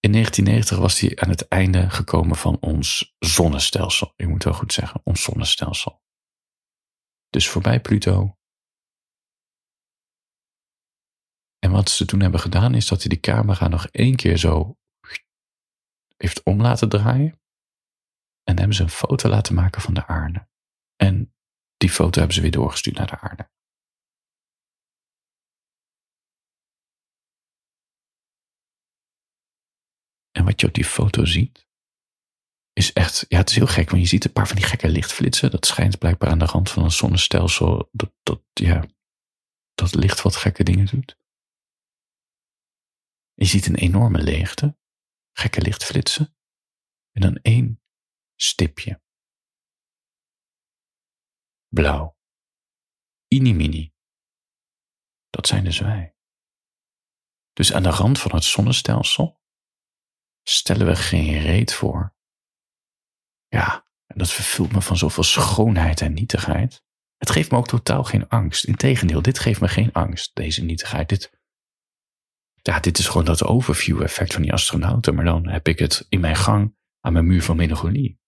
In 0.00 0.12
1990 0.12 0.79
was 0.79 1.00
hij 1.00 1.17
aan 1.17 1.29
het 1.29 1.49
einde 1.49 1.91
gekomen 1.91 2.37
van 2.37 2.61
ons 2.61 3.15
zonnestelsel. 3.19 4.12
Ik 4.17 4.29
moet 4.29 4.45
wel 4.45 4.53
goed 4.53 4.73
zeggen, 4.73 5.00
ons 5.05 5.23
zonnestelsel. 5.23 6.03
Dus 7.29 7.49
voorbij 7.49 7.81
Pluto. 7.81 8.39
En 11.59 11.71
wat 11.71 11.91
ze 11.91 12.05
toen 12.05 12.21
hebben 12.21 12.41
gedaan 12.41 12.75
is 12.75 12.87
dat 12.87 13.03
hij 13.03 13.09
de 13.09 13.21
camera 13.21 13.69
nog 13.69 13.87
één 13.87 14.17
keer 14.17 14.37
zo 14.37 14.79
heeft 16.17 16.43
om 16.43 16.61
laten 16.61 16.89
draaien. 16.89 17.40
En 18.50 18.59
hebben 18.59 18.76
ze 18.76 18.83
een 18.83 18.88
foto 18.88 19.28
laten 19.28 19.54
maken 19.54 19.83
van 19.83 19.95
de 19.95 20.07
aarde. 20.07 20.49
En 20.97 21.35
die 21.76 21.90
foto 21.90 22.19
hebben 22.19 22.35
ze 22.35 22.40
weer 22.40 22.50
doorgestuurd 22.50 22.97
naar 22.97 23.07
de 23.07 23.21
aarde. 23.21 23.50
En 30.30 30.45
wat 30.45 30.61
je 30.61 30.66
op 30.66 30.75
die 30.75 30.85
foto 30.85 31.25
ziet, 31.25 31.69
is 32.73 32.92
echt, 32.92 33.25
ja, 33.28 33.38
het 33.38 33.50
is 33.50 33.57
heel 33.57 33.66
gek, 33.66 33.90
want 33.90 34.02
je 34.02 34.09
ziet 34.09 34.25
een 34.25 34.33
paar 34.33 34.47
van 34.47 34.57
die 34.57 34.64
gekke 34.64 34.88
lichtflitsen. 34.88 35.50
Dat 35.50 35.66
schijnt 35.66 35.99
blijkbaar 35.99 36.30
aan 36.30 36.38
de 36.38 36.45
rand 36.45 36.71
van 36.71 36.85
een 36.85 36.90
zonnestelsel, 36.90 37.88
dat, 37.92 38.42
ja, 38.52 38.85
dat 39.75 39.95
licht 39.95 40.23
wat 40.23 40.37
gekke 40.37 40.64
dingen 40.64 40.87
doet. 40.87 41.19
Je 43.35 43.45
ziet 43.45 43.66
een 43.66 43.75
enorme 43.75 44.23
leegte, 44.23 44.76
gekke 45.33 45.61
lichtflitsen, 45.61 46.37
en 47.12 47.21
dan 47.21 47.37
één 47.37 47.80
stipje. 48.43 49.03
Blauw. 51.69 52.19
Inimini. 53.29 53.95
Dat 55.31 55.47
zijn 55.47 55.65
dus 55.65 55.79
wij. 55.79 56.15
Dus 57.53 57.73
aan 57.73 57.83
de 57.83 57.91
rand 57.91 58.19
van 58.19 58.35
het 58.35 58.45
zonnestelsel 58.45 59.41
stellen 60.43 60.87
we 60.87 60.97
geen 60.97 61.39
reet 61.39 61.75
voor. 61.75 62.15
Ja, 63.49 63.87
en 64.07 64.19
dat 64.19 64.31
vervult 64.31 64.73
me 64.73 64.83
van 64.83 64.97
zoveel 64.97 65.23
schoonheid 65.23 66.01
en 66.01 66.13
nietigheid. 66.13 66.85
Het 67.17 67.31
geeft 67.31 67.51
me 67.51 67.57
ook 67.57 67.69
totaal 67.69 68.05
geen 68.05 68.29
angst. 68.29 68.65
Integendeel, 68.65 69.23
dit 69.23 69.39
geeft 69.39 69.61
me 69.61 69.69
geen 69.69 69.93
angst, 69.93 70.35
deze 70.35 70.65
nietigheid. 70.65 71.09
Dit, 71.09 71.41
ja, 72.55 72.81
dit 72.81 72.99
is 72.99 73.07
gewoon 73.07 73.25
dat 73.25 73.45
overview-effect 73.45 74.33
van 74.33 74.43
die 74.43 74.53
astronauten, 74.53 75.15
maar 75.15 75.25
dan 75.25 75.49
heb 75.49 75.69
ik 75.69 75.79
het 75.79 76.07
in 76.09 76.21
mijn 76.21 76.37
gang 76.37 76.77
aan 77.01 77.13
mijn 77.13 77.27
muur 77.27 77.43
van 77.43 77.57
melancholie. 77.57 78.21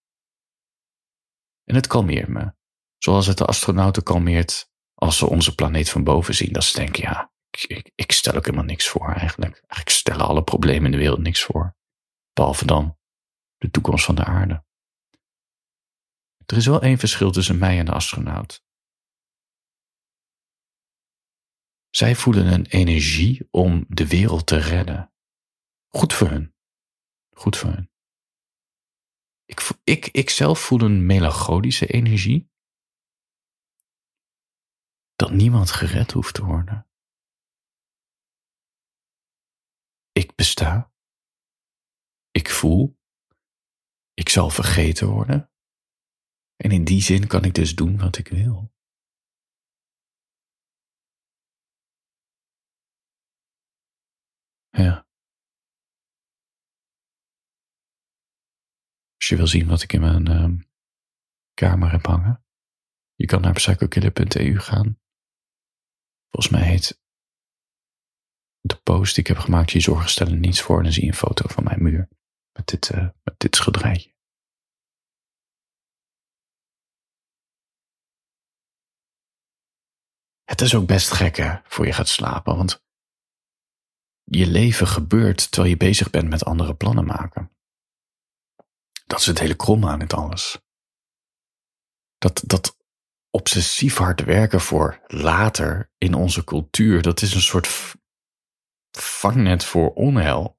En 1.65 1.75
het 1.75 1.87
kalmeert 1.87 2.29
me. 2.29 2.53
Zoals 2.99 3.27
het 3.27 3.39
de 3.39 3.45
astronauten 3.45 4.03
kalmeert 4.03 4.71
als 4.95 5.19
ze 5.19 5.29
onze 5.29 5.55
planeet 5.55 5.91
van 5.91 6.05
boven 6.05 6.35
zien. 6.35 6.53
Dat 6.53 6.65
ze 6.65 6.79
denken, 6.79 7.03
ja, 7.03 7.33
ik, 7.51 7.93
ik 7.95 8.13
stel 8.13 8.35
ook 8.35 8.45
helemaal 8.45 8.65
niks 8.65 8.89
voor 8.89 9.09
eigenlijk. 9.09 9.55
Eigenlijk 9.55 9.89
stellen 9.89 10.27
alle 10.27 10.45
problemen 10.45 10.85
in 10.85 10.91
de 10.91 10.97
wereld 10.97 11.21
niks 11.21 11.43
voor. 11.43 11.77
Behalve 12.33 12.67
dan 12.67 12.99
de 13.57 13.71
toekomst 13.71 14.05
van 14.05 14.15
de 14.15 14.25
aarde. 14.25 14.65
Er 16.47 16.57
is 16.57 16.67
wel 16.67 16.83
één 16.83 16.99
verschil 16.99 17.31
tussen 17.31 17.59
mij 17.59 17.79
en 17.79 17.85
de 17.85 17.93
astronaut. 17.93 18.65
Zij 21.91 22.15
voelen 22.15 22.47
een 22.47 22.67
energie 22.67 23.49
om 23.51 23.85
de 23.89 24.07
wereld 24.07 24.47
te 24.47 24.57
redden. 24.57 25.13
Goed 25.89 26.13
voor 26.13 26.29
hun. 26.29 26.55
Goed 27.31 27.57
voor 27.57 27.71
hun. 27.71 27.92
Ik, 29.53 29.61
ik, 29.85 30.07
ik 30.07 30.31
zelf 30.31 30.59
voel 30.61 30.81
een 30.81 31.07
melancholische 31.07 31.87
energie. 31.87 32.51
Dat 35.15 35.31
niemand 35.31 35.71
gered 35.71 36.13
hoeft 36.13 36.35
te 36.35 36.45
worden. 36.45 36.89
Ik 40.13 40.35
besta. 40.35 40.93
Ik 42.31 42.49
voel. 42.49 42.99
Ik 44.15 44.29
zal 44.29 44.51
vergeten 44.51 45.09
worden. 45.09 45.51
En 46.57 46.71
in 46.71 46.85
die 46.85 47.03
zin 47.03 47.27
kan 47.27 47.45
ik 47.45 47.55
dus 47.55 47.75
doen 47.75 47.99
wat 47.99 48.17
ik 48.19 48.29
wil. 48.29 48.73
Ja. 54.71 55.07
Als 59.23 59.31
je 59.31 59.37
wil 59.37 59.47
zien 59.47 59.67
wat 59.67 59.83
ik 59.83 59.93
in 59.93 60.01
mijn 60.01 60.31
uh, 60.31 60.65
kamer 61.55 61.91
heb 61.91 62.07
hangen, 62.07 62.45
je 63.15 63.27
kan 63.27 63.41
naar 63.41 63.53
psychokiller.eu 63.53 64.59
gaan. 64.59 65.01
Volgens 66.31 66.53
mij 66.53 66.63
heet 66.63 67.01
de 68.61 68.77
post 68.77 69.15
die 69.15 69.25
ik 69.25 69.29
heb 69.29 69.39
gemaakt, 69.39 69.71
je 69.71 69.81
zorgen 69.81 70.11
stellen 70.11 70.41
niets 70.41 70.63
voor. 70.63 70.77
En 70.77 70.83
dan 70.83 70.93
zie 70.93 71.03
je 71.03 71.09
een 71.09 71.15
foto 71.15 71.49
van 71.49 71.65
mijn 71.65 71.83
muur 71.83 72.09
met 72.53 72.67
dit, 72.67 72.91
uh, 72.95 73.09
met 73.23 73.35
dit 73.37 73.57
schilderijtje. 73.57 74.15
Het 80.45 80.61
is 80.61 80.75
ook 80.75 80.87
best 80.87 81.11
gek 81.11 81.37
hè, 81.37 81.57
voor 81.65 81.87
je 81.87 81.93
gaat 81.93 82.09
slapen, 82.09 82.57
want 82.57 82.85
je 84.23 84.47
leven 84.47 84.87
gebeurt 84.87 85.51
terwijl 85.51 85.73
je 85.73 85.79
bezig 85.79 86.11
bent 86.11 86.29
met 86.29 86.45
andere 86.45 86.75
plannen 86.75 87.05
maken. 87.05 87.51
Dat 89.13 89.21
is 89.21 89.27
het 89.27 89.39
hele 89.39 89.55
krom 89.55 89.87
aan 89.87 90.01
het 90.01 90.13
alles. 90.13 90.59
Dat, 92.19 92.43
dat 92.47 92.77
obsessief 93.31 93.97
hard 93.97 94.25
werken 94.25 94.61
voor 94.61 95.01
later 95.07 95.91
in 95.99 96.15
onze 96.15 96.45
cultuur, 96.45 97.03
dat 97.03 97.23
is 97.23 97.35
een 97.35 97.41
soort 97.41 97.97
vangnet 98.91 99.65
voor 99.65 99.93
onheil. 99.93 100.59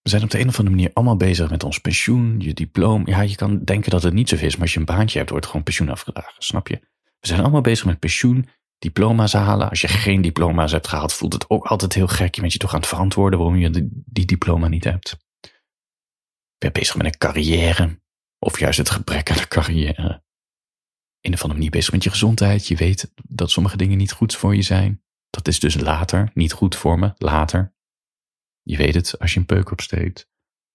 We 0.00 0.10
zijn 0.10 0.22
op 0.22 0.30
de 0.30 0.38
een 0.38 0.48
of 0.48 0.58
andere 0.58 0.76
manier 0.76 0.92
allemaal 0.92 1.16
bezig 1.16 1.50
met 1.50 1.64
ons 1.64 1.78
pensioen, 1.78 2.40
je 2.40 2.54
diploma. 2.54 3.04
Ja, 3.06 3.20
je 3.20 3.36
kan 3.36 3.64
denken 3.64 3.90
dat 3.90 4.02
het 4.02 4.14
niet 4.14 4.28
zo 4.28 4.36
is, 4.36 4.52
maar 4.52 4.62
als 4.62 4.72
je 4.72 4.78
een 4.78 4.84
baantje 4.84 5.18
hebt, 5.18 5.30
wordt 5.30 5.46
gewoon 5.46 5.62
pensioen 5.62 5.88
afgedragen, 5.88 6.42
snap 6.42 6.68
je? 6.68 6.80
We 7.20 7.26
zijn 7.26 7.40
allemaal 7.40 7.60
bezig 7.60 7.84
met 7.84 7.98
pensioen, 7.98 8.48
diploma's 8.84 9.32
halen. 9.32 9.70
Als 9.70 9.80
je 9.80 9.88
geen 9.88 10.22
diploma's 10.22 10.72
hebt 10.72 10.88
gehaald, 10.88 11.12
voelt 11.12 11.32
het 11.32 11.50
ook 11.50 11.64
altijd 11.64 11.94
heel 11.94 12.06
gek. 12.06 12.34
Je 12.34 12.40
bent 12.40 12.52
je 12.52 12.58
toch 12.58 12.74
aan 12.74 12.80
het 12.80 12.88
verantwoorden 12.88 13.38
waarom 13.38 13.56
je 13.56 13.70
die, 14.06 14.24
diploma 14.24 14.68
niet 14.68 14.84
hebt. 14.84 15.16
Ben 16.58 16.72
bezig 16.72 16.96
met 16.96 17.06
een 17.06 17.18
carrière, 17.18 18.00
of 18.38 18.58
juist 18.58 18.78
het 18.78 18.90
gebrek 18.90 19.30
aan 19.30 19.38
een 19.38 19.48
carrière. 19.48 20.22
In 21.20 21.32
of 21.32 21.40
andere 21.40 21.52
manier 21.52 21.70
bezig 21.70 21.92
met 21.92 22.04
je 22.04 22.10
gezondheid. 22.10 22.66
Je 22.66 22.76
weet 22.76 23.12
dat 23.28 23.50
sommige 23.50 23.76
dingen 23.76 23.98
niet 23.98 24.12
goed 24.12 24.36
voor 24.36 24.54
je 24.54 24.62
zijn. 24.62 25.02
Dat 25.30 25.48
is 25.48 25.60
dus 25.60 25.74
later 25.74 26.30
niet 26.34 26.52
goed 26.52 26.76
voor 26.76 26.98
me, 26.98 27.12
later. 27.16 27.74
Je 28.62 28.76
weet 28.76 28.94
het 28.94 29.18
als 29.18 29.32
je 29.32 29.38
een 29.38 29.46
peuk 29.46 29.70
opsteekt. 29.70 30.28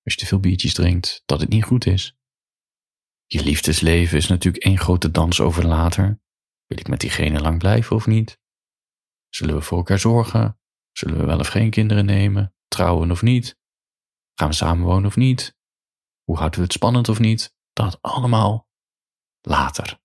als 0.04 0.14
je 0.14 0.20
te 0.20 0.26
veel 0.26 0.40
biertjes 0.40 0.74
drinkt, 0.74 1.24
dat 1.26 1.40
het 1.40 1.50
niet 1.50 1.64
goed 1.64 1.86
is. 1.86 2.18
Je 3.26 3.44
liefdesleven 3.44 4.18
is 4.18 4.28
natuurlijk 4.28 4.64
één 4.64 4.78
grote 4.78 5.12
dans 5.12 5.40
over 5.40 5.68
later. 5.68 6.22
Wil 6.70 6.80
ik 6.80 6.88
met 6.88 7.00
diegene 7.00 7.42
lang 7.42 7.58
blijven 7.58 7.96
of 7.96 8.08
niet? 8.08 8.40
Zullen 9.30 9.56
we 9.56 9.62
voor 9.62 9.78
elkaar 9.78 10.00
zorgen? 10.00 10.60
Zullen 10.92 11.18
we 11.18 11.26
wel 11.26 11.40
of 11.40 11.48
geen 11.48 11.70
kinderen 11.70 12.06
nemen? 12.06 12.56
Trouwen 12.68 13.12
of 13.12 13.22
niet? 13.22 13.58
Gaan 14.34 14.48
we 14.48 14.54
samenwonen 14.54 15.06
of 15.06 15.16
niet? 15.16 15.58
Hoe 16.24 16.38
houden 16.38 16.60
we 16.60 16.66
het 16.66 16.74
spannend 16.74 17.10
of 17.10 17.20
niet? 17.20 17.56
Dat 17.74 18.02
allemaal 18.02 18.68
later. 19.42 20.00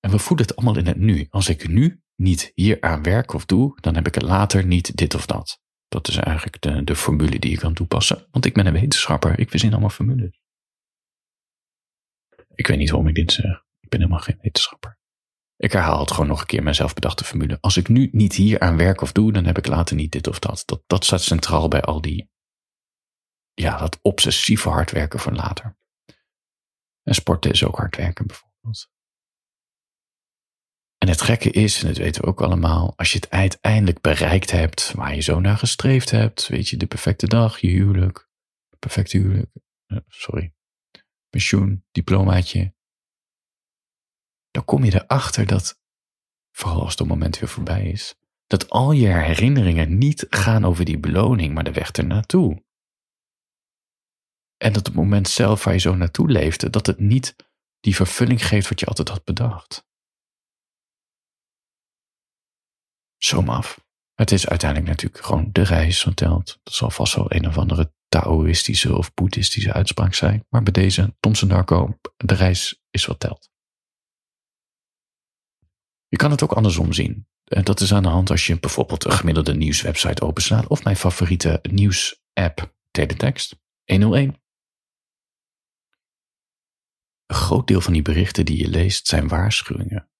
En 0.00 0.10
we 0.10 0.18
voelen 0.18 0.46
het 0.46 0.56
allemaal 0.56 0.78
in 0.78 0.86
het 0.86 0.96
nu. 0.96 1.26
Als 1.30 1.48
ik 1.48 1.68
nu 1.68 2.02
niet 2.14 2.52
hier 2.54 2.80
aan 2.80 3.02
werk 3.02 3.32
of 3.32 3.44
doe, 3.44 3.80
dan 3.80 3.94
heb 3.94 4.06
ik 4.06 4.22
later 4.22 4.66
niet 4.66 4.96
dit 4.96 5.14
of 5.14 5.26
dat. 5.26 5.60
Dat 5.88 6.08
is 6.08 6.16
eigenlijk 6.16 6.60
de, 6.60 6.84
de 6.84 6.96
formule 6.96 7.38
die 7.38 7.50
je 7.50 7.58
kan 7.58 7.74
toepassen. 7.74 8.26
Want 8.30 8.44
ik 8.44 8.54
ben 8.54 8.66
een 8.66 8.72
wetenschapper, 8.72 9.38
ik 9.38 9.50
verzin 9.50 9.70
allemaal 9.70 9.90
formules. 9.90 10.40
Ik 12.54 12.66
weet 12.66 12.78
niet 12.78 12.90
waarom 12.90 13.08
ik 13.08 13.14
dit 13.14 13.32
zeg. 13.32 13.63
Ben 13.94 14.02
helemaal 14.02 14.24
geen 14.24 14.38
wetenschapper. 14.42 14.98
Ik 15.56 15.72
herhaal 15.72 16.00
het 16.00 16.10
gewoon 16.10 16.26
nog 16.26 16.40
een 16.40 16.46
keer 16.46 16.62
mijn 16.62 16.74
zelfbedachte 16.74 17.24
formule. 17.24 17.58
Als 17.60 17.76
ik 17.76 17.88
nu 17.88 18.08
niet 18.12 18.34
hier 18.34 18.60
aan 18.60 18.76
werk 18.76 19.00
of 19.00 19.12
doe, 19.12 19.32
dan 19.32 19.44
heb 19.44 19.58
ik 19.58 19.66
later 19.66 19.96
niet 19.96 20.12
dit 20.12 20.26
of 20.26 20.38
dat. 20.38 20.62
Dat, 20.66 20.82
dat 20.86 21.04
staat 21.04 21.22
centraal 21.22 21.68
bij 21.68 21.82
al 21.82 22.00
die, 22.00 22.30
ja, 23.52 23.78
dat 23.78 23.98
obsessieve 24.02 24.68
hard 24.68 24.90
werken 24.90 25.18
van 25.18 25.34
later. 25.34 25.76
En 27.02 27.14
sporten 27.14 27.50
is 27.50 27.64
ook 27.64 27.76
hard 27.76 27.96
werken 27.96 28.26
bijvoorbeeld. 28.26 28.90
En 30.98 31.08
het 31.08 31.20
gekke 31.20 31.50
is, 31.50 31.82
en 31.82 31.88
dat 31.88 31.96
weten 31.96 32.22
we 32.22 32.28
ook 32.28 32.42
allemaal, 32.42 32.92
als 32.96 33.12
je 33.12 33.18
het 33.18 33.30
uiteindelijk 33.30 34.00
bereikt 34.00 34.50
hebt 34.50 34.92
waar 34.92 35.14
je 35.14 35.20
zo 35.20 35.40
naar 35.40 35.58
gestreefd 35.58 36.10
hebt, 36.10 36.48
weet 36.48 36.68
je, 36.68 36.76
de 36.76 36.86
perfecte 36.86 37.26
dag, 37.26 37.58
je 37.58 37.68
huwelijk, 37.68 38.28
perfecte 38.78 39.16
huwelijk, 39.16 39.50
eh, 39.86 39.98
sorry, 40.08 40.54
pensioen, 41.28 41.84
diplomaatje, 41.90 42.74
dan 44.54 44.64
kom 44.64 44.84
je 44.84 44.94
erachter 44.94 45.46
dat, 45.46 45.80
vooral 46.50 46.82
als 46.82 46.98
het 46.98 47.08
moment 47.08 47.38
weer 47.38 47.48
voorbij 47.48 47.86
is, 47.86 48.14
dat 48.46 48.70
al 48.70 48.92
je 48.92 49.06
herinneringen 49.06 49.98
niet 49.98 50.26
gaan 50.30 50.64
over 50.64 50.84
die 50.84 50.98
beloning, 50.98 51.54
maar 51.54 51.64
de 51.64 51.72
weg 51.72 51.90
ernaartoe. 51.90 52.64
En 54.56 54.72
dat 54.72 54.86
het 54.86 54.94
moment 54.94 55.28
zelf 55.28 55.64
waar 55.64 55.74
je 55.74 55.80
zo 55.80 55.94
naartoe 55.94 56.30
leefde, 56.30 56.70
dat 56.70 56.86
het 56.86 56.98
niet 56.98 57.36
die 57.80 57.94
vervulling 57.94 58.46
geeft 58.46 58.68
wat 58.68 58.80
je 58.80 58.86
altijd 58.86 59.08
had 59.08 59.24
bedacht. 59.24 59.86
Zoom 63.16 63.48
af. 63.48 63.84
Het 64.14 64.30
is 64.30 64.48
uiteindelijk 64.48 64.90
natuurlijk 64.90 65.24
gewoon 65.24 65.48
de 65.52 65.62
reis 65.62 66.04
wat 66.04 66.16
telt. 66.16 66.60
Dat 66.62 66.74
zal 66.74 66.90
vast 66.90 67.14
wel 67.14 67.32
een 67.32 67.46
of 67.46 67.58
andere 67.58 67.92
Taoïstische 68.08 68.96
of 68.96 69.14
Boeddhistische 69.14 69.72
uitspraak 69.72 70.14
zijn. 70.14 70.46
Maar 70.48 70.62
bij 70.62 70.72
deze 70.72 71.16
Thompson 71.20 71.48
Darko, 71.48 71.98
de 72.16 72.34
reis 72.34 72.82
is 72.90 73.06
wat 73.06 73.20
telt. 73.20 73.52
Je 76.14 76.20
kan 76.20 76.30
het 76.30 76.42
ook 76.42 76.52
andersom 76.52 76.92
zien. 76.92 77.28
En 77.44 77.64
dat 77.64 77.80
is 77.80 77.94
aan 77.94 78.02
de 78.02 78.08
hand 78.08 78.30
als 78.30 78.46
je 78.46 78.60
bijvoorbeeld 78.60 79.04
een 79.04 79.12
gemiddelde 79.12 79.54
nieuwswebsite 79.54 80.22
openslaat 80.22 80.66
of 80.66 80.84
mijn 80.84 80.96
favoriete 80.96 81.58
nieuws-app 81.62 82.74
Teletext 82.90 83.56
101. 83.84 84.42
Een 87.26 87.36
groot 87.36 87.66
deel 87.66 87.80
van 87.80 87.92
die 87.92 88.02
berichten 88.02 88.44
die 88.44 88.58
je 88.58 88.68
leest 88.68 89.06
zijn 89.06 89.28
waarschuwingen. 89.28 90.10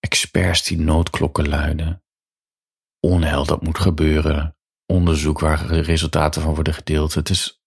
Experts 0.00 0.64
die 0.64 0.78
noodklokken 0.78 1.48
luiden. 1.48 2.04
Onheil 3.00 3.44
dat 3.44 3.62
moet 3.62 3.78
gebeuren. 3.78 4.56
Onderzoek 4.86 5.40
waar 5.40 5.66
resultaten 5.66 6.42
van 6.42 6.54
worden 6.54 6.74
gedeeld. 6.74 7.14
Het 7.14 7.28
is 7.28 7.62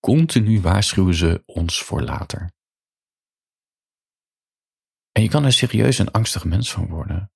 continu 0.00 0.60
waarschuwen 0.60 1.14
ze 1.14 1.42
ons 1.46 1.82
voor 1.82 2.02
later. 2.02 2.53
En 5.16 5.22
je 5.22 5.28
kan 5.28 5.44
er 5.44 5.52
serieus 5.52 5.98
een 5.98 6.10
angstig 6.10 6.44
mens 6.44 6.72
van 6.72 6.86
worden. 6.86 7.32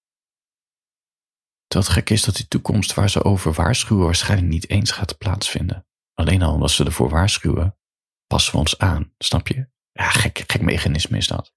Het 1.66 1.88
gek 1.88 2.10
is 2.10 2.22
dat 2.22 2.36
die 2.36 2.48
toekomst 2.48 2.94
waar 2.94 3.10
ze 3.10 3.24
over 3.24 3.52
waarschuwen 3.52 4.04
waarschijnlijk 4.04 4.50
niet 4.50 4.70
eens 4.70 4.90
gaat 4.90 5.18
plaatsvinden. 5.18 5.86
Alleen 6.14 6.42
al 6.42 6.60
als 6.62 6.74
ze 6.74 6.84
ervoor 6.84 7.08
waarschuwen, 7.08 7.78
passen 8.26 8.52
we 8.52 8.58
ons 8.58 8.78
aan, 8.78 9.12
snap 9.18 9.48
je? 9.48 9.68
Ja, 9.92 10.10
gek, 10.10 10.44
gek 10.46 10.60
mechanisme 10.60 11.16
is 11.16 11.26
dat. 11.26 11.52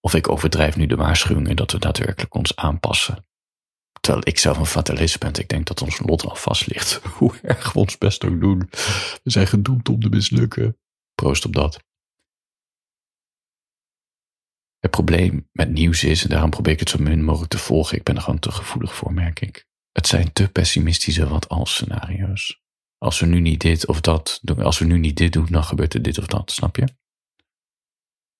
Of 0.00 0.14
ik 0.14 0.28
overdrijf 0.28 0.76
nu 0.76 0.86
de 0.86 0.96
waarschuwingen 0.96 1.56
dat 1.56 1.72
we 1.72 1.78
daadwerkelijk 1.78 2.34
ons 2.34 2.56
aanpassen. 2.56 3.26
Terwijl 4.00 4.26
ik 4.26 4.38
zelf 4.38 4.58
een 4.58 4.66
fatalist 4.66 5.18
ben, 5.18 5.34
ik 5.34 5.48
denk 5.48 5.66
dat 5.66 5.82
ons 5.82 5.98
lot 5.98 6.24
al 6.24 6.36
vast 6.36 6.66
ligt. 6.66 6.94
Hoe 7.18 7.34
erg 7.42 7.72
we 7.72 7.78
ons 7.78 7.98
best 7.98 8.24
ook 8.24 8.40
doen. 8.40 8.58
We 9.22 9.30
zijn 9.30 9.46
gedoemd 9.46 9.88
om 9.88 10.00
te 10.00 10.08
mislukken. 10.08 10.78
Proost 11.14 11.44
op 11.44 11.52
dat. 11.52 11.84
Het 14.86 14.94
probleem 14.94 15.48
met 15.52 15.70
nieuws 15.70 16.04
is, 16.04 16.22
en 16.22 16.28
daarom 16.28 16.50
probeer 16.50 16.72
ik 16.72 16.80
het 16.80 16.88
zo 16.88 16.98
min 16.98 17.24
mogelijk 17.24 17.50
te 17.50 17.58
volgen, 17.58 17.96
ik 17.96 18.02
ben 18.02 18.16
er 18.16 18.22
gewoon 18.22 18.38
te 18.38 18.50
gevoelig 18.50 18.94
voor, 18.94 19.12
merk 19.12 19.40
ik. 19.40 19.66
Het 19.92 20.06
zijn 20.06 20.32
te 20.32 20.48
pessimistische 20.48 21.28
wat-als 21.28 21.74
scenario's. 21.74 22.62
Als 22.98 23.20
we 23.20 23.26
nu 23.26 23.40
niet 23.40 23.60
dit 23.60 23.86
of 23.86 24.00
dat 24.00 24.38
doen, 24.42 24.62
als 24.62 24.78
we 24.78 24.84
nu 24.84 24.98
niet 24.98 25.16
dit 25.16 25.32
doen, 25.32 25.46
dan 25.46 25.64
gebeurt 25.64 25.94
er 25.94 26.02
dit 26.02 26.18
of 26.18 26.26
dat, 26.26 26.50
snap 26.50 26.76
je? 26.76 26.88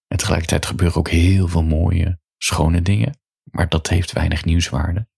En 0.07 0.17
tegelijkertijd 0.17 0.67
gebeuren 0.67 0.97
ook 0.97 1.09
heel 1.09 1.49
veel 1.49 1.63
mooie, 1.63 2.21
schone 2.37 2.83
dingen, 2.83 3.19
maar 3.43 3.69
dat 3.69 3.89
heeft 3.89 4.13
weinig 4.13 4.45
nieuwswaarde. 4.45 5.09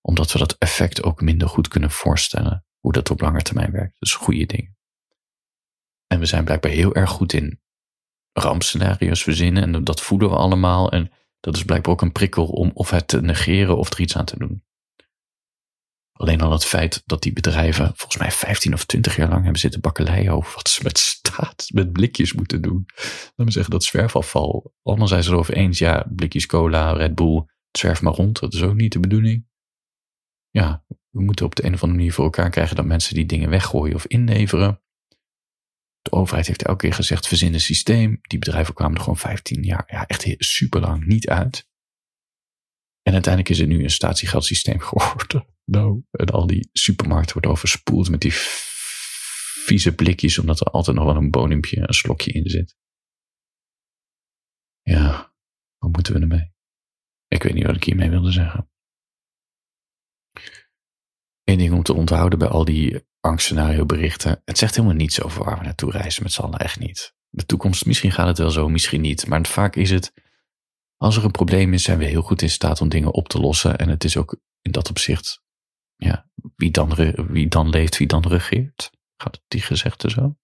Omdat 0.00 0.32
we 0.32 0.38
dat 0.38 0.56
effect 0.58 1.02
ook 1.02 1.20
minder 1.20 1.48
goed 1.48 1.68
kunnen 1.68 1.90
voorstellen, 1.90 2.64
hoe 2.78 2.92
dat 2.92 3.10
op 3.10 3.20
lange 3.20 3.42
termijn 3.42 3.70
werkt. 3.72 4.00
Dus 4.00 4.14
goede 4.14 4.46
dingen. 4.46 4.76
En 6.06 6.18
we 6.18 6.26
zijn 6.26 6.44
blijkbaar 6.44 6.70
heel 6.70 6.94
erg 6.94 7.10
goed 7.10 7.32
in 7.32 7.60
rampscenario's 8.32 9.22
verzinnen 9.22 9.62
en 9.74 9.84
dat 9.84 10.00
voeden 10.00 10.30
we 10.30 10.36
allemaal. 10.36 10.92
En 10.92 11.10
dat 11.40 11.56
is 11.56 11.64
blijkbaar 11.64 11.92
ook 11.92 12.02
een 12.02 12.12
prikkel 12.12 12.46
om 12.46 12.70
of 12.74 12.90
het 12.90 13.08
te 13.08 13.20
negeren 13.20 13.78
of 13.78 13.92
er 13.92 14.00
iets 14.00 14.16
aan 14.16 14.24
te 14.24 14.38
doen. 14.38 14.64
Alleen 16.12 16.40
al 16.40 16.52
het 16.52 16.64
feit 16.64 17.02
dat 17.06 17.22
die 17.22 17.32
bedrijven 17.32 17.86
volgens 17.94 18.16
mij 18.16 18.30
15 18.30 18.72
of 18.74 18.84
20 18.84 19.16
jaar 19.16 19.28
lang 19.28 19.42
hebben 19.42 19.60
zitten 19.60 19.80
bakkeleien 19.80 20.32
over 20.32 20.54
wat 20.54 20.68
ze 20.68 20.82
met 20.82 20.98
staat, 20.98 21.66
met 21.72 21.92
blikjes 21.92 22.32
moeten 22.32 22.62
doen. 22.62 22.86
Laten 22.96 23.44
we 23.44 23.50
zeggen 23.50 23.70
dat 23.70 23.84
zwerfafval. 23.84 24.74
Allemaal 24.82 25.08
zijn 25.08 25.22
ze 25.22 25.30
erover 25.30 25.54
eens, 25.54 25.78
ja, 25.78 26.06
blikjes 26.14 26.46
cola, 26.46 26.92
Red 26.92 27.14
Bull, 27.14 27.36
het 27.36 27.78
zwerft 27.78 28.02
maar 28.02 28.12
rond. 28.12 28.40
Dat 28.40 28.54
is 28.54 28.62
ook 28.62 28.74
niet 28.74 28.92
de 28.92 29.00
bedoeling. 29.00 29.46
Ja, 30.50 30.84
we 31.10 31.22
moeten 31.22 31.46
op 31.46 31.54
de 31.54 31.64
een 31.64 31.74
of 31.74 31.82
andere 31.82 31.98
manier 31.98 32.12
voor 32.12 32.24
elkaar 32.24 32.50
krijgen 32.50 32.76
dat 32.76 32.84
mensen 32.84 33.14
die 33.14 33.26
dingen 33.26 33.50
weggooien 33.50 33.94
of 33.94 34.06
inleveren. 34.06 34.82
De 36.02 36.12
overheid 36.12 36.46
heeft 36.46 36.62
elke 36.62 36.86
keer 36.86 36.94
gezegd, 36.94 37.28
verzin 37.28 37.54
een 37.54 37.60
systeem. 37.60 38.18
Die 38.22 38.38
bedrijven 38.38 38.74
kwamen 38.74 38.94
er 38.94 39.00
gewoon 39.00 39.18
15 39.18 39.62
jaar, 39.62 39.84
ja, 39.86 40.06
echt 40.06 40.34
super 40.38 40.80
lang 40.80 41.04
niet 41.04 41.28
uit. 41.28 41.68
En 43.02 43.12
uiteindelijk 43.12 43.52
is 43.52 43.58
het 43.58 43.68
nu 43.68 43.82
een 43.82 43.90
statiegeldsysteem 43.90 44.80
geworden. 44.90 45.46
Nou, 45.64 46.02
en 46.10 46.26
al 46.26 46.46
die 46.46 46.68
supermarkten 46.72 47.32
worden 47.32 47.50
overspoeld 47.50 48.10
met 48.10 48.20
die 48.20 48.32
vieze 49.64 49.94
blikjes, 49.94 50.38
omdat 50.38 50.60
er 50.60 50.66
altijd 50.66 50.96
nog 50.96 51.04
wel 51.04 51.16
een 51.16 51.30
bonimpje, 51.30 51.88
een 51.88 51.94
slokje 51.94 52.32
in 52.32 52.50
zit. 52.50 52.76
Ja, 54.82 55.34
wat 55.78 55.92
moeten 55.92 56.14
we 56.14 56.20
ermee? 56.20 56.52
Ik 57.28 57.42
weet 57.42 57.54
niet 57.54 57.66
wat 57.66 57.76
ik 57.76 57.84
hiermee 57.84 58.10
wilde 58.10 58.32
zeggen. 58.32 58.69
Eén 61.44 61.58
ding 61.58 61.72
om 61.72 61.82
te 61.82 61.94
onthouden 61.94 62.38
bij 62.38 62.48
al 62.48 62.64
die 62.64 63.06
angstscenario 63.20 63.86
berichten. 63.86 64.42
Het 64.44 64.58
zegt 64.58 64.74
helemaal 64.74 64.96
niets 64.96 65.22
over 65.22 65.44
waar 65.44 65.58
we 65.58 65.64
naartoe 65.64 65.90
reizen 65.90 66.22
met 66.22 66.32
z'n 66.32 66.42
allen, 66.42 66.58
echt 66.58 66.78
niet. 66.78 67.14
De 67.28 67.46
toekomst, 67.46 67.86
misschien 67.86 68.12
gaat 68.12 68.26
het 68.26 68.38
wel 68.38 68.50
zo, 68.50 68.68
misschien 68.68 69.00
niet. 69.00 69.26
Maar 69.26 69.46
vaak 69.46 69.76
is 69.76 69.90
het, 69.90 70.12
als 70.96 71.16
er 71.16 71.24
een 71.24 71.30
probleem 71.30 71.72
is, 71.72 71.82
zijn 71.82 71.98
we 71.98 72.04
heel 72.04 72.22
goed 72.22 72.42
in 72.42 72.50
staat 72.50 72.80
om 72.80 72.88
dingen 72.88 73.12
op 73.12 73.28
te 73.28 73.40
lossen. 73.40 73.78
En 73.78 73.88
het 73.88 74.04
is 74.04 74.16
ook 74.16 74.40
in 74.60 74.72
dat 74.72 74.88
opzicht, 74.88 75.42
ja, 75.96 76.28
wie 76.56 76.70
dan, 76.70 76.94
wie 77.28 77.48
dan 77.48 77.68
leeft, 77.68 77.96
wie 77.96 78.06
dan 78.06 78.26
regeert. 78.26 78.90
Gaat 79.16 79.42
die 79.48 79.60
gezegde 79.62 80.10
zo? 80.10 80.36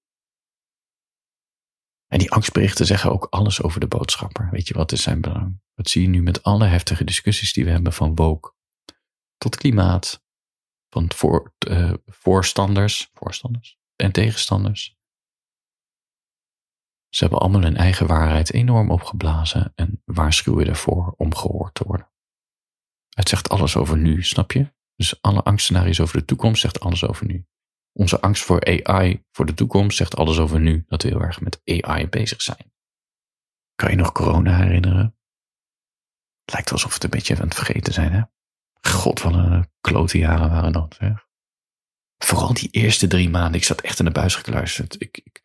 En 2.06 2.18
die 2.18 2.30
angstberichten 2.30 2.87
zeggen 2.87 3.12
ook 3.12 3.24
alles 3.24 3.62
over 3.62 3.80
de 3.80 3.87
boodschapper. 3.87 4.48
Weet 4.50 4.68
je, 4.68 4.74
wat 4.74 4.92
is 4.92 5.02
zijn 5.02 5.20
belang? 5.20 5.61
Dat 5.74 5.88
zie 5.88 6.02
je 6.02 6.09
nu 6.09 6.22
met 6.22 6.42
alle 6.42 6.64
heftige 6.64 7.04
discussies 7.04 7.52
die 7.52 7.64
we 7.64 7.70
hebben 7.70 7.92
van 7.92 8.14
woke 8.14 8.54
tot 9.37 9.56
klimaat, 9.56 10.24
van 10.96 11.12
voor, 11.14 11.54
uh, 11.68 11.92
voorstanders, 12.06 13.11
voorstanders 13.14 13.78
en 13.96 14.12
tegenstanders. 14.12 14.96
Ze 17.09 17.22
hebben 17.24 17.38
allemaal 17.38 17.62
hun 17.62 17.76
eigen 17.76 18.06
waarheid 18.06 18.52
enorm 18.52 18.90
opgeblazen 18.90 19.72
en 19.74 20.02
waarschuwen 20.04 20.66
ervoor 20.66 21.14
om 21.16 21.35
gehoord 21.35 21.74
te 21.74 21.85
worden. 21.85 22.11
Het 23.09 23.28
zegt 23.28 23.48
alles 23.48 23.76
over 23.76 23.98
nu, 23.98 24.22
snap 24.22 24.52
je? 24.52 24.74
Dus 24.94 25.22
alle 25.22 25.42
angstscenario's 25.42 26.00
over 26.00 26.18
de 26.18 26.24
toekomst 26.24 26.61
zegt 26.61 26.80
alles 26.80 27.04
over 27.04 27.26
nu. 27.26 27.46
Onze 27.92 28.20
angst 28.20 28.42
voor 28.42 28.85
AI 28.85 29.24
voor 29.30 29.46
de 29.46 29.54
toekomst 29.54 29.96
zegt 29.96 30.16
alles 30.16 30.38
over 30.38 30.61
nu, 30.61 30.85
dat 30.88 31.02
we 31.02 31.09
heel 31.09 31.22
erg 31.22 31.40
met 31.40 31.61
AI 31.64 32.09
bezig 32.09 32.42
zijn. 32.42 32.72
Kan 33.74 33.90
je 33.90 33.96
nog 33.96 34.12
corona 34.12 34.56
herinneren? 34.56 35.18
Het 36.44 36.54
lijkt 36.54 36.72
alsof 36.72 36.88
we 36.88 36.94
het 36.94 37.04
een 37.04 37.11
beetje 37.11 37.37
aan 37.37 37.48
het 37.48 37.54
vergeten 37.54 37.92
zijn, 37.92 38.12
hè? 38.12 38.22
God, 38.87 39.22
wat 39.22 39.35
een 39.35 39.70
klote 39.81 40.18
jaren 40.18 40.51
waren 40.51 40.72
dat, 40.72 40.96
zeg. 40.99 41.25
Vooral 42.25 42.55
die 42.55 42.68
eerste 42.70 43.07
drie 43.07 43.29
maanden. 43.29 43.61
Ik 43.61 43.64
zat 43.66 43.81
echt 43.81 43.99
in 43.99 44.05
de 44.05 44.11
buis 44.11 44.35
gekluisterd. 44.35 45.01
Ik, 45.01 45.20
ik, 45.25 45.42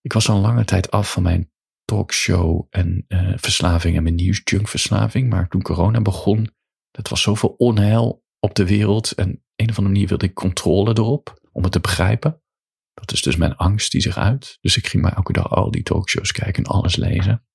ik 0.00 0.12
was 0.12 0.28
al 0.28 0.40
lange 0.40 0.64
tijd 0.64 0.90
af 0.90 1.12
van 1.12 1.22
mijn 1.22 1.50
talkshow 1.84 2.66
en 2.70 3.04
uh, 3.08 3.32
verslaving 3.36 3.96
en 3.96 4.02
mijn 4.02 4.14
nieuwsjunkverslaving. 4.14 5.30
Maar 5.30 5.48
toen 5.48 5.62
corona 5.62 6.00
begon, 6.00 6.54
dat 6.90 7.08
was 7.08 7.22
zoveel 7.22 7.48
onheil 7.48 8.24
op 8.38 8.54
de 8.54 8.66
wereld. 8.66 9.12
En 9.12 9.28
een 9.28 9.70
of 9.70 9.76
andere 9.76 9.94
manier 9.94 10.08
wilde 10.08 10.26
ik 10.26 10.34
controle 10.34 10.90
erop, 10.90 11.40
om 11.52 11.62
het 11.62 11.72
te 11.72 11.80
begrijpen. 11.80 12.40
Dat 12.94 13.12
is 13.12 13.22
dus 13.22 13.36
mijn 13.36 13.56
angst 13.56 13.92
die 13.92 14.00
zich 14.00 14.16
uit. 14.16 14.58
Dus 14.60 14.76
ik 14.76 14.86
ging 14.86 15.02
maar 15.02 15.16
elke 15.16 15.32
dag 15.32 15.50
al 15.50 15.70
die 15.70 15.82
talkshows 15.82 16.32
kijken 16.32 16.64
en 16.64 16.70
alles 16.70 16.96
lezen. 16.96 17.46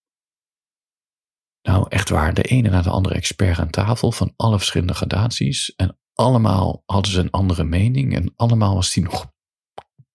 Nou, 1.61 1.85
echt 1.89 2.09
waar, 2.09 2.33
de 2.33 2.43
ene 2.43 2.69
na 2.69 2.81
de 2.81 2.89
andere 2.89 3.15
expert 3.15 3.59
aan 3.59 3.69
tafel 3.69 4.11
van 4.11 4.33
alle 4.35 4.57
verschillende 4.57 4.93
gradaties. 4.93 5.75
En 5.75 5.99
allemaal 6.13 6.83
hadden 6.85 7.11
ze 7.11 7.19
een 7.19 7.31
andere 7.31 7.63
mening 7.63 8.15
en 8.15 8.33
allemaal 8.35 8.75
was 8.75 8.93
die 8.93 9.03
nog 9.03 9.31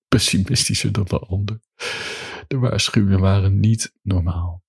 pessimistischer 0.09 0.93
dan 0.93 1.05
de 1.05 1.19
ander. 1.19 1.61
De 2.47 2.59
waarschuwingen 2.59 3.21
waren 3.21 3.61
niet 3.61 3.93
normaal. 4.03 4.65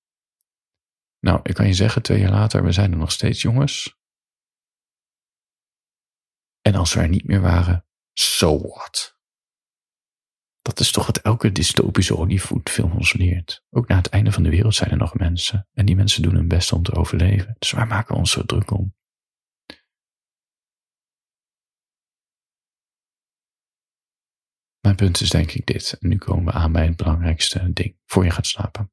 Nou, 1.20 1.40
ik 1.44 1.54
kan 1.54 1.68
je 1.68 1.74
zeggen, 1.74 2.02
twee 2.02 2.20
jaar 2.20 2.32
later, 2.32 2.64
we 2.64 2.72
zijn 2.72 2.92
er 2.92 2.98
nog 2.98 3.12
steeds 3.12 3.42
jongens. 3.42 3.96
En 6.62 6.76
als 6.76 6.94
we 6.94 7.00
er 7.00 7.10
niet 7.10 7.28
meer 7.28 7.42
waren, 7.42 7.86
so 8.14 8.62
what? 8.62 9.17
Dat 10.68 10.80
is 10.80 10.92
toch 10.92 11.06
wat 11.06 11.18
elke 11.18 11.52
dystopische 11.52 12.14
Hollywoodfilm 12.14 12.92
ons 12.92 13.14
leert. 13.14 13.64
Ook 13.70 13.88
na 13.88 13.96
het 13.96 14.08
einde 14.08 14.32
van 14.32 14.44
de 14.44 14.50
wereld 14.50 14.76
zijn 14.76 14.90
er 14.90 14.98
nog 14.98 15.14
mensen. 15.14 15.68
En 15.74 15.86
die 15.86 15.96
mensen 15.96 16.22
doen 16.22 16.36
hun 16.36 16.48
best 16.48 16.72
om 16.72 16.84
te 16.84 16.96
overleven. 16.96 17.56
Dus 17.60 17.72
waar 17.72 17.88
maken 17.88 18.14
we 18.14 18.20
ons 18.20 18.32
zo 18.32 18.44
druk 18.46 18.72
om? 18.72 18.96
Mijn 24.80 24.96
punt 24.96 25.22
is 25.22 25.30
denk 25.30 25.52
ik 25.52 25.66
dit. 25.66 25.98
En 26.00 26.10
nu 26.10 26.18
komen 26.18 26.46
we 26.46 26.52
aan 26.52 26.72
bij 26.72 26.86
het 26.86 26.98
belangrijkste 26.98 27.74
ding 27.74 27.98
voor 28.06 28.24
je 28.24 28.32
gaat 28.32 28.48
slapen. 28.48 28.92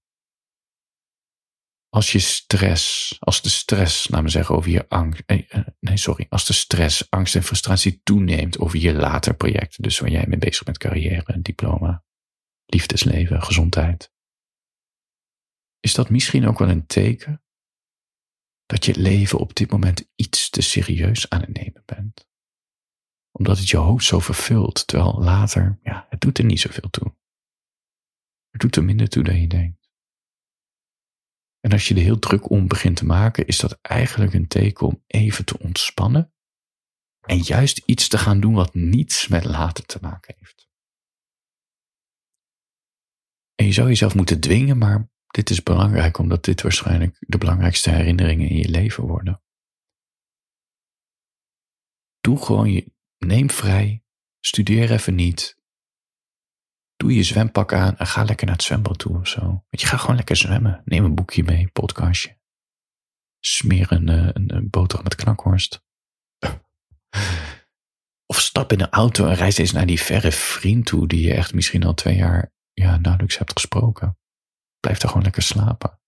Als 1.94 2.12
je 2.12 2.18
stress, 2.18 3.16
als 3.20 3.42
de 3.42 3.48
stress, 3.48 4.09
laten 4.09 4.24
we 4.24 4.30
zeggen, 4.30 4.54
over 4.54 4.70
je 4.70 4.88
angst, 4.88 5.22
eh, 5.26 5.44
eh, 5.48 5.66
nee, 5.80 5.96
sorry, 5.96 6.26
als 6.28 6.46
de 6.46 6.52
stress, 6.52 7.11
angst 7.11 7.35
en 7.35 7.42
frustratie 7.42 8.00
toeneemt 8.02 8.59
over 8.59 8.78
je 8.78 8.94
later 8.94 9.35
projecten, 9.35 9.83
dus 9.83 9.98
waar 9.98 10.11
jij 10.11 10.26
mee 10.26 10.38
bezig 10.38 10.62
bent, 10.62 10.78
carrière, 10.78 11.40
diploma, 11.42 12.04
liefdesleven, 12.66 13.42
gezondheid, 13.42 14.12
is 15.80 15.94
dat 15.94 16.11
misschien 16.11 16.46
ook 16.46 16.59
wel 16.59 16.68
een 16.68 16.87
teken 16.87 17.42
dat 18.66 18.85
je 18.85 19.00
leven 19.00 19.38
op 19.38 19.54
dit 19.54 19.70
moment 19.70 20.09
iets 20.14 20.50
te 20.50 20.62
serieus 20.62 21.30
aan 21.30 21.40
het 21.40 21.52
nemen 21.52 21.83
bent? 21.85 22.28
Omdat 23.30 23.59
het 23.59 23.68
je 23.68 23.76
hoofd 23.76 24.04
zo 24.04 24.18
vervult, 24.18 24.87
terwijl 24.87 25.20
later, 25.20 25.78
ja, 25.83 26.07
het 26.09 26.20
doet 26.20 26.38
er 26.38 26.44
niet 26.44 26.61
zoveel 26.61 26.90
toe. 26.90 27.16
Het 28.50 28.61
doet 28.61 28.76
er 28.76 28.85
minder 28.85 29.09
toe 29.09 29.22
dan 29.22 29.40
je 29.40 29.48
denkt. 29.48 29.83
En 31.64 31.72
als 31.72 31.88
je 31.88 31.94
er 31.94 32.00
heel 32.00 32.18
druk 32.18 32.50
om 32.50 32.68
begint 32.68 32.96
te 32.96 33.05
maken, 33.05 33.46
is 33.46 33.59
dat 33.59 33.79
eigenlijk 33.81 34.35
een 34.35 34.48
teken 34.48 34.87
om 34.87 35.03
even 35.07 35.44
te 35.44 35.59
ontspannen 35.59 36.33
en 37.20 37.38
juist 37.38 37.79
iets 37.79 38.09
te 38.09 38.18
gaan 38.18 38.40
doen 38.40 38.55
wat 38.55 38.74
niets 38.74 39.29
met 39.29 39.44
later 39.44 39.85
te 39.85 39.98
maken 40.00 40.35
heeft. 40.38 40.68
En 43.55 43.66
je 43.66 43.72
zou 43.72 43.88
jezelf 43.88 44.14
moeten 44.14 44.40
dwingen, 44.40 44.79
maar 44.79 45.11
dit 45.27 45.50
is 45.50 45.62
belangrijk 45.62 46.18
omdat 46.18 46.44
dit 46.44 46.62
waarschijnlijk 46.62 47.16
de 47.18 47.38
belangrijkste 47.38 47.90
herinneringen 47.90 48.48
in 48.48 48.57
je 48.57 48.68
leven 48.68 49.05
worden. 49.05 49.42
Doe 52.20 52.44
gewoon 52.44 52.72
je, 52.72 52.92
neem 53.18 53.50
vrij, 53.50 54.05
studeer 54.40 54.92
even 54.92 55.14
niet, 55.14 55.62
doe 56.96 57.14
je 57.14 57.22
zwempak 57.22 57.72
aan 57.72 57.96
en 57.96 58.07
ga 58.07 58.24
lekker 58.24 58.46
naar 58.46 58.54
het 58.54 58.64
zwembad 58.64 58.98
toe 58.98 59.18
of 59.18 59.28
zo. 59.28 59.64
Je, 59.70 59.87
ga 59.87 59.96
gewoon 59.96 60.16
lekker 60.16 60.37
zwemmen. 60.37 60.83
Neem 60.85 61.04
een 61.04 61.14
boekje 61.14 61.44
mee, 61.44 61.68
podcastje. 61.68 62.38
Smeer 63.40 63.92
een, 63.92 64.09
eh, 64.09 64.28
een, 64.33 64.54
een 64.54 64.70
boterham 64.70 65.04
met 65.04 65.14
knakhorst. 65.14 65.83
Of 68.26 68.40
stap 68.40 68.72
in 68.72 68.80
een 68.80 68.90
auto 68.90 69.26
en 69.26 69.35
reis 69.35 69.59
eens 69.59 69.72
naar 69.72 69.87
die 69.87 70.00
verre 70.00 70.33
vriend 70.33 70.87
toe 70.87 71.09
die 71.09 71.26
je 71.26 71.35
echt 71.35 71.54
misschien 71.54 71.85
al 71.85 71.94
twee 71.94 72.16
jaar 72.16 72.52
ja, 72.72 72.96
nauwelijks 72.96 73.38
hebt 73.38 73.52
gesproken. 73.52 74.18
Blijf 74.80 74.98
daar 74.98 75.09
gewoon 75.09 75.24
lekker 75.24 75.42
slapen. 75.42 76.00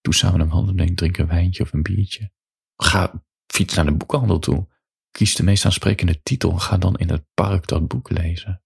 Doe 0.00 0.14
samen 0.14 0.40
een 0.40 0.48
wandeling, 0.48 0.96
drink 0.96 1.18
een 1.18 1.26
wijntje 1.26 1.62
of 1.62 1.72
een 1.72 1.82
biertje. 1.82 2.30
Ga 2.76 3.24
fiets 3.46 3.74
naar 3.74 3.84
de 3.84 3.92
boekhandel 3.92 4.38
toe. 4.38 4.68
Kies 5.10 5.34
de 5.34 5.42
meest 5.42 5.64
aansprekende 5.64 6.22
titel 6.22 6.50
en 6.50 6.60
ga 6.60 6.76
dan 6.76 6.96
in 6.96 7.10
het 7.10 7.24
park 7.34 7.66
dat 7.66 7.88
boek 7.88 8.10
lezen. 8.10 8.62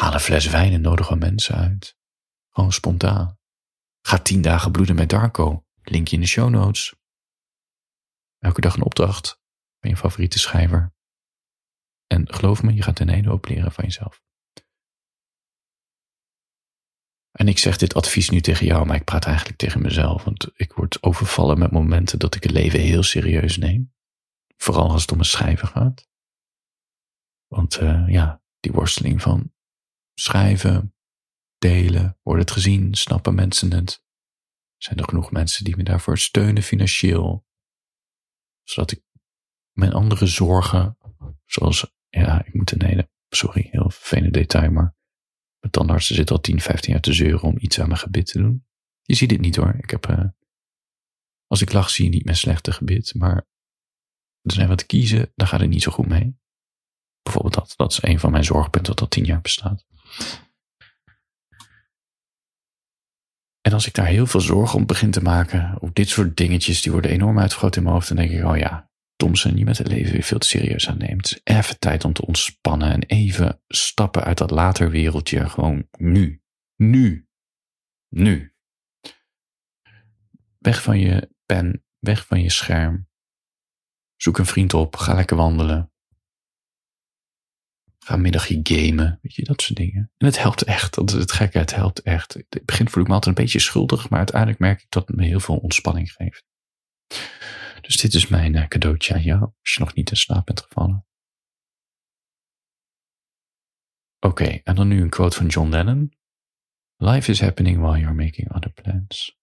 Haal 0.00 0.12
een 0.12 0.20
fles 0.20 0.46
wijn 0.46 0.72
en 0.72 0.80
nodig 0.80 1.08
wat 1.08 1.18
mensen 1.18 1.54
uit. 1.54 1.96
Gewoon 2.50 2.72
spontaan. 2.72 3.38
Ga 4.00 4.18
tien 4.18 4.42
dagen 4.42 4.72
bloeden 4.72 4.94
met 4.94 5.08
Darko. 5.08 5.66
Linkje 5.82 6.16
in 6.16 6.22
de 6.22 6.28
show 6.28 6.50
notes. 6.50 6.94
Elke 8.38 8.60
dag 8.60 8.74
een 8.74 8.82
opdracht 8.82 9.40
van 9.80 9.90
je 9.90 9.96
favoriete 9.96 10.38
schrijver. 10.38 10.94
En 12.06 12.34
geloof 12.34 12.62
me, 12.62 12.74
je 12.74 12.82
gaat 12.82 12.98
een 12.98 13.08
hele 13.08 13.28
hoop 13.28 13.46
leren 13.46 13.72
van 13.72 13.84
jezelf. 13.84 14.24
En 17.30 17.48
ik 17.48 17.58
zeg 17.58 17.76
dit 17.76 17.94
advies 17.94 18.30
nu 18.30 18.40
tegen 18.40 18.66
jou, 18.66 18.86
maar 18.86 18.96
ik 18.96 19.04
praat 19.04 19.24
eigenlijk 19.24 19.58
tegen 19.58 19.82
mezelf. 19.82 20.24
Want 20.24 20.50
ik 20.54 20.72
word 20.72 21.02
overvallen 21.02 21.58
met 21.58 21.70
momenten 21.70 22.18
dat 22.18 22.34
ik 22.34 22.42
het 22.42 22.52
leven 22.52 22.80
heel 22.80 23.02
serieus 23.02 23.56
neem. 23.56 23.94
Vooral 24.56 24.90
als 24.90 25.02
het 25.02 25.12
om 25.12 25.18
een 25.18 25.24
schrijven 25.24 25.68
gaat. 25.68 26.08
Want 27.46 27.80
uh, 27.80 28.08
ja, 28.08 28.42
die 28.60 28.72
worsteling 28.72 29.22
van 29.22 29.54
schrijven, 30.18 30.94
delen, 31.58 32.18
wordt 32.22 32.40
het 32.40 32.50
gezien, 32.50 32.94
snappen 32.94 33.34
mensen 33.34 33.72
het? 33.72 34.04
Zijn 34.76 34.98
er 34.98 35.04
genoeg 35.04 35.30
mensen 35.30 35.64
die 35.64 35.76
me 35.76 35.82
daarvoor 35.82 36.18
steunen 36.18 36.62
financieel? 36.62 37.46
Zodat 38.62 38.90
ik 38.90 39.02
mijn 39.72 39.92
andere 39.92 40.26
zorgen, 40.26 40.98
zoals, 41.44 41.94
ja, 42.08 42.44
ik 42.44 42.54
moet 42.54 42.72
een 42.72 42.84
hele, 42.84 43.10
sorry, 43.28 43.68
heel 43.70 43.90
vervelend 43.90 44.34
detail, 44.34 44.70
maar 44.70 44.96
mijn 45.60 45.72
tandartsen 45.72 46.14
zit 46.14 46.30
al 46.30 46.40
10, 46.40 46.60
15 46.60 46.92
jaar 46.92 47.02
te 47.02 47.12
zeuren 47.12 47.42
om 47.42 47.56
iets 47.58 47.80
aan 47.80 47.88
mijn 47.88 48.00
gebit 48.00 48.26
te 48.26 48.38
doen. 48.38 48.66
Je 49.02 49.14
ziet 49.14 49.30
het 49.30 49.40
niet 49.40 49.56
hoor. 49.56 49.74
Ik 49.78 49.90
heb, 49.90 50.06
uh, 50.06 50.24
als 51.46 51.60
ik 51.60 51.72
lach 51.72 51.90
zie 51.90 52.04
je 52.04 52.10
niet 52.10 52.24
mijn 52.24 52.36
slechte 52.36 52.72
gebit, 52.72 53.14
maar 53.14 53.48
er 54.40 54.52
zijn 54.52 54.68
wat 54.68 54.86
kiezen, 54.86 55.32
daar 55.34 55.48
gaat 55.48 55.60
het 55.60 55.68
niet 55.68 55.82
zo 55.82 55.92
goed 55.92 56.08
mee. 56.08 56.38
Bijvoorbeeld 57.22 57.54
dat, 57.54 57.74
dat 57.76 57.92
is 57.92 58.02
een 58.02 58.20
van 58.20 58.30
mijn 58.30 58.44
zorgpunten 58.44 58.92
dat 58.92 59.00
al 59.00 59.08
10 59.08 59.24
jaar 59.24 59.40
bestaat. 59.40 59.85
En 63.60 63.72
als 63.72 63.86
ik 63.86 63.94
daar 63.94 64.06
heel 64.06 64.26
veel 64.26 64.40
zorgen 64.40 64.78
om 64.78 64.86
begin 64.86 65.10
te 65.10 65.22
maken, 65.22 65.76
op 65.80 65.94
dit 65.94 66.08
soort 66.08 66.36
dingetjes, 66.36 66.82
die 66.82 66.92
worden 66.92 67.10
enorm 67.10 67.38
uitvergroot 67.38 67.76
in 67.76 67.82
mijn 67.82 67.94
hoofd, 67.94 68.08
dan 68.08 68.16
denk 68.16 68.30
ik, 68.30 68.44
oh 68.44 68.56
ja, 68.56 68.90
Thompson, 69.16 69.56
je 69.56 69.64
met 69.64 69.78
het 69.78 69.88
leven 69.88 70.12
weer 70.12 70.22
veel 70.22 70.38
te 70.38 70.46
serieus 70.48 70.88
aanneemt. 70.88 71.40
Even 71.44 71.78
tijd 71.78 72.04
om 72.04 72.12
te 72.12 72.26
ontspannen 72.26 72.92
en 72.92 73.02
even 73.02 73.62
stappen 73.68 74.24
uit 74.24 74.38
dat 74.38 74.50
later 74.50 74.90
wereldje. 74.90 75.48
Gewoon 75.48 75.88
nu. 75.98 76.42
Nu. 76.76 77.28
Nu. 78.08 78.54
Weg 80.58 80.82
van 80.82 80.98
je 80.98 81.30
pen, 81.46 81.84
weg 81.98 82.26
van 82.26 82.42
je 82.42 82.50
scherm. 82.50 83.08
Zoek 84.16 84.38
een 84.38 84.46
vriend 84.46 84.74
op, 84.74 84.96
ga 84.96 85.14
lekker 85.14 85.36
wandelen. 85.36 85.92
Ga 88.06 88.16
middagje 88.16 88.60
gamen, 88.62 89.18
weet 89.22 89.34
je, 89.34 89.44
dat 89.44 89.62
soort 89.62 89.78
dingen. 89.78 90.10
En 90.16 90.26
het 90.26 90.38
helpt 90.38 90.62
echt, 90.62 90.94
dat 90.94 91.10
het 91.10 91.32
gekke, 91.32 91.58
het 91.58 91.74
helpt 91.74 92.02
echt. 92.02 92.34
In 92.34 92.46
het 92.48 92.64
begin 92.64 92.88
voel 92.88 93.02
ik 93.02 93.08
me 93.08 93.14
altijd 93.14 93.36
een 93.36 93.42
beetje 93.42 93.58
schuldig, 93.58 94.08
maar 94.08 94.18
uiteindelijk 94.18 94.58
merk 94.58 94.82
ik 94.82 94.90
dat 94.90 95.06
het 95.06 95.16
me 95.16 95.24
heel 95.24 95.40
veel 95.40 95.56
ontspanning 95.56 96.12
geeft. 96.12 96.44
Dus 97.80 97.96
dit 97.96 98.14
is 98.14 98.28
mijn 98.28 98.54
eh, 98.54 98.68
cadeautje 98.68 99.14
aan 99.14 99.22
jou, 99.22 99.40
als 99.40 99.74
je 99.74 99.80
nog 99.80 99.94
niet 99.94 100.10
in 100.10 100.16
slaap 100.16 100.46
bent 100.46 100.60
gevallen. 100.60 101.06
Oké, 104.20 104.60
en 104.64 104.74
dan 104.74 104.88
nu 104.88 105.00
een 105.00 105.10
quote 105.10 105.36
van 105.36 105.46
John 105.46 105.70
Lennon. 105.70 106.12
Life 106.96 107.30
is 107.30 107.40
happening 107.40 107.78
while 107.78 107.98
you're 107.98 108.14
making 108.14 108.54
other 108.54 108.72
plans. 108.72 109.38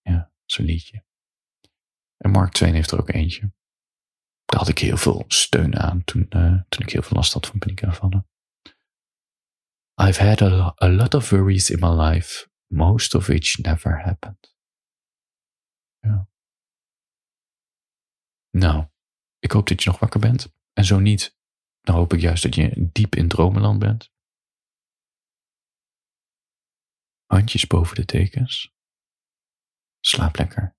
Ja, 0.00 0.32
zo'n 0.44 0.64
liedje. 0.64 1.04
En 2.16 2.30
Mark 2.30 2.52
Twain 2.52 2.74
heeft 2.74 2.90
er 2.90 3.00
ook 3.00 3.10
eentje. 3.10 3.52
Daar 4.50 4.60
had 4.60 4.68
ik 4.68 4.78
heel 4.78 4.96
veel 4.96 5.24
steun 5.28 5.76
aan 5.76 6.04
toen, 6.04 6.26
uh, 6.30 6.62
toen 6.68 6.86
ik 6.86 6.90
heel 6.90 7.02
veel 7.02 7.16
last 7.16 7.32
had 7.32 7.46
van 7.46 7.58
paniekaanvallen. 7.58 8.28
I've 10.02 10.22
had 10.22 10.42
a, 10.42 10.74
a 10.82 10.88
lot 10.88 11.14
of 11.14 11.30
worries 11.30 11.70
in 11.70 11.78
my 11.80 11.88
life, 11.88 12.48
most 12.66 13.14
of 13.14 13.26
which 13.26 13.58
never 13.58 14.02
happened. 14.02 14.54
Ja. 15.98 16.28
Nou, 18.50 18.88
ik 19.38 19.52
hoop 19.52 19.68
dat 19.68 19.82
je 19.82 19.90
nog 19.90 19.98
wakker 19.98 20.20
bent. 20.20 20.54
En 20.72 20.84
zo 20.84 20.98
niet, 20.98 21.36
dan 21.80 21.94
hoop 21.94 22.12
ik 22.12 22.20
juist 22.20 22.42
dat 22.42 22.54
je 22.54 22.88
diep 22.92 23.14
in 23.14 23.28
dromenland 23.28 23.78
bent. 23.78 24.12
Handjes 27.26 27.66
boven 27.66 27.96
de 27.96 28.04
tekens. 28.04 28.74
Slaap 30.00 30.36
lekker. 30.36 30.78